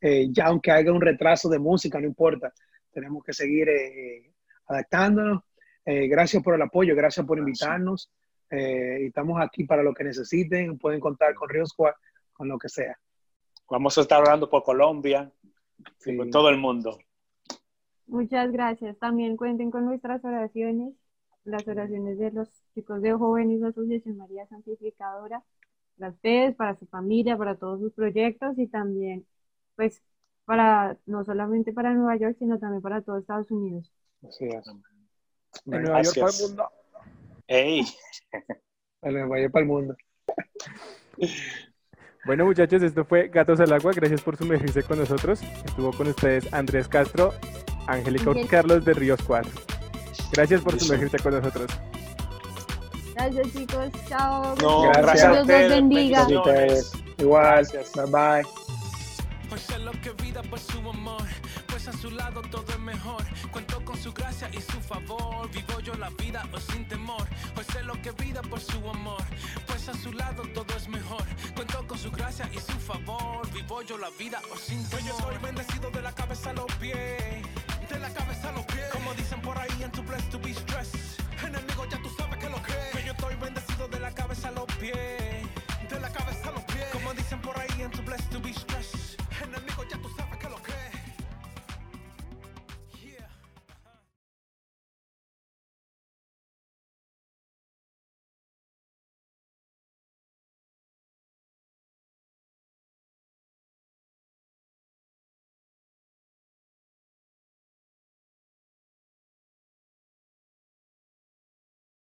eh, 0.00 0.28
ya 0.30 0.46
aunque 0.46 0.70
haya 0.70 0.92
un 0.92 1.00
retraso 1.00 1.48
de 1.48 1.58
música, 1.58 1.98
no 1.98 2.06
importa, 2.06 2.52
tenemos 2.94 3.22
que 3.22 3.32
seguir 3.32 3.68
eh, 3.68 4.32
adaptándonos. 4.66 5.42
Eh, 5.84 6.06
gracias 6.06 6.42
por 6.42 6.54
el 6.54 6.62
apoyo, 6.62 6.96
gracias 6.96 7.26
por 7.26 7.38
invitarnos. 7.38 8.10
estamos 8.48 9.40
aquí 9.42 9.64
para 9.64 9.82
lo 9.82 9.92
que 9.92 10.04
necesiten, 10.04 10.78
pueden 10.78 11.00
contar 11.00 11.34
con 11.34 11.48
Río 11.48 11.66
Squad, 11.66 11.94
con 12.32 12.48
lo 12.48 12.56
que 12.56 12.68
sea. 12.68 12.96
Vamos 13.68 13.98
a 13.98 14.02
estar 14.02 14.20
hablando 14.20 14.48
por 14.48 14.62
Colombia 14.62 15.30
y 16.06 16.16
por 16.16 16.30
todo 16.30 16.48
el 16.48 16.58
mundo. 16.58 16.98
Muchas 18.06 18.52
gracias. 18.52 18.96
También 18.98 19.36
cuenten 19.36 19.70
con 19.70 19.84
nuestras 19.84 20.24
oraciones, 20.24 20.94
las 21.44 21.66
oraciones 21.66 22.18
de 22.18 22.30
los 22.30 22.48
chicos 22.74 23.02
de 23.02 23.12
jóvenes 23.12 23.60
de 23.60 23.68
Asociación 23.68 24.16
María 24.16 24.46
Santificadora, 24.46 25.42
para 25.98 26.10
ustedes, 26.12 26.54
para 26.54 26.76
su 26.76 26.86
familia, 26.86 27.36
para 27.36 27.56
todos 27.56 27.80
sus 27.80 27.92
proyectos 27.92 28.58
y 28.58 28.66
también 28.66 29.26
pues 29.76 30.02
para 30.44 30.96
no 31.06 31.24
solamente 31.24 31.72
para 31.72 31.94
Nueva 31.94 32.16
York, 32.16 32.36
sino 32.38 32.58
también 32.58 32.82
para 32.82 33.02
todo 33.02 33.18
Estados 33.18 33.50
Unidos. 33.50 33.90
Así 34.26 34.46
es. 34.46 34.64
De 35.64 35.80
Nueva 35.80 36.02
York 36.02 36.16
para 36.18 36.32
el 36.32 36.42
mundo. 36.42 36.68
¡Ey! 37.46 37.84
De 39.02 39.12
Nueva 39.12 39.40
York 39.40 39.52
para 39.52 39.62
el 39.62 39.68
mundo. 39.68 39.96
Bueno, 42.26 42.46
muchachos, 42.46 42.82
esto 42.82 43.04
fue 43.04 43.28
Gatos 43.28 43.60
al 43.60 43.72
Agua. 43.72 43.92
Gracias 43.94 44.22
por 44.22 44.36
sumergirse 44.36 44.82
con 44.82 44.98
nosotros. 44.98 45.42
Estuvo 45.64 45.92
con 45.92 46.08
ustedes 46.08 46.50
Andrés 46.54 46.88
Castro, 46.88 47.34
Angélica 47.86 48.32
Carlos 48.48 48.84
de 48.84 48.94
Ríos 48.94 49.20
4. 49.26 49.50
Gracias 50.32 50.62
por 50.62 50.80
sumergirse 50.80 51.18
con 51.18 51.34
nosotros. 51.34 51.66
Gracias, 53.14 53.52
chicos. 53.52 53.90
Chao. 54.08 54.54
gracias. 54.56 55.30
Dios 55.30 55.46
los 55.46 55.46
bendiga. 55.46 56.26
Igual. 57.18 57.66
Bye 57.94 58.06
bye. 58.10 58.63
Merced 59.54 59.78
lo 59.82 59.92
que 60.00 60.10
vida 60.20 60.42
por 60.42 60.58
su 60.58 60.78
amor, 60.80 61.22
pues 61.68 61.86
a 61.86 61.92
su 61.92 62.10
lado 62.10 62.42
todo 62.42 62.66
es 62.72 62.80
mejor. 62.80 63.22
Cuento 63.52 63.84
con 63.84 63.96
su 63.96 64.12
gracia 64.12 64.50
y 64.52 64.60
su 64.60 64.80
favor, 64.80 65.48
vivo 65.52 65.78
yo 65.78 65.94
la 65.94 66.10
vida 66.10 66.44
hoy 66.52 66.60
sin 66.72 66.88
temor. 66.88 67.24
Pues 67.54 67.68
sé 67.68 67.84
lo 67.84 67.94
que 68.02 68.10
vida 68.10 68.42
por 68.42 68.58
su 68.58 68.78
amor, 68.90 69.22
pues 69.68 69.88
a 69.88 69.94
su 69.94 70.12
lado 70.12 70.42
todo 70.54 70.76
es 70.76 70.88
mejor. 70.88 71.22
Cuento 71.54 71.86
con 71.86 71.96
su 71.96 72.10
gracia 72.10 72.50
y 72.52 72.58
su 72.58 72.76
favor, 72.80 73.48
vivo 73.52 73.80
yo 73.82 73.96
la 73.96 74.10
vida 74.18 74.42
hoy 74.50 74.58
sin 74.58 74.78
temor. 74.88 74.90
Pues 74.90 75.04
yo 75.04 75.18
soy 75.20 75.38
bendecido 75.38 75.88
de 75.92 76.02
la 76.02 76.12
cabeza 76.12 76.50
a 76.50 76.54
los 76.54 76.72
pies, 76.80 77.46
de 77.88 77.98
la 78.00 78.10
cabeza 78.12 78.48
a 78.48 78.52
los 78.52 78.64
pies. 78.64 78.86
Como 78.92 79.14
dicen 79.14 79.40
por 79.40 79.56
ahí 79.56 79.82
en 79.84 79.92
tu 79.92 80.02
place 80.04 80.26
to 80.32 80.38
be 80.40 80.52
strong. 80.52 80.73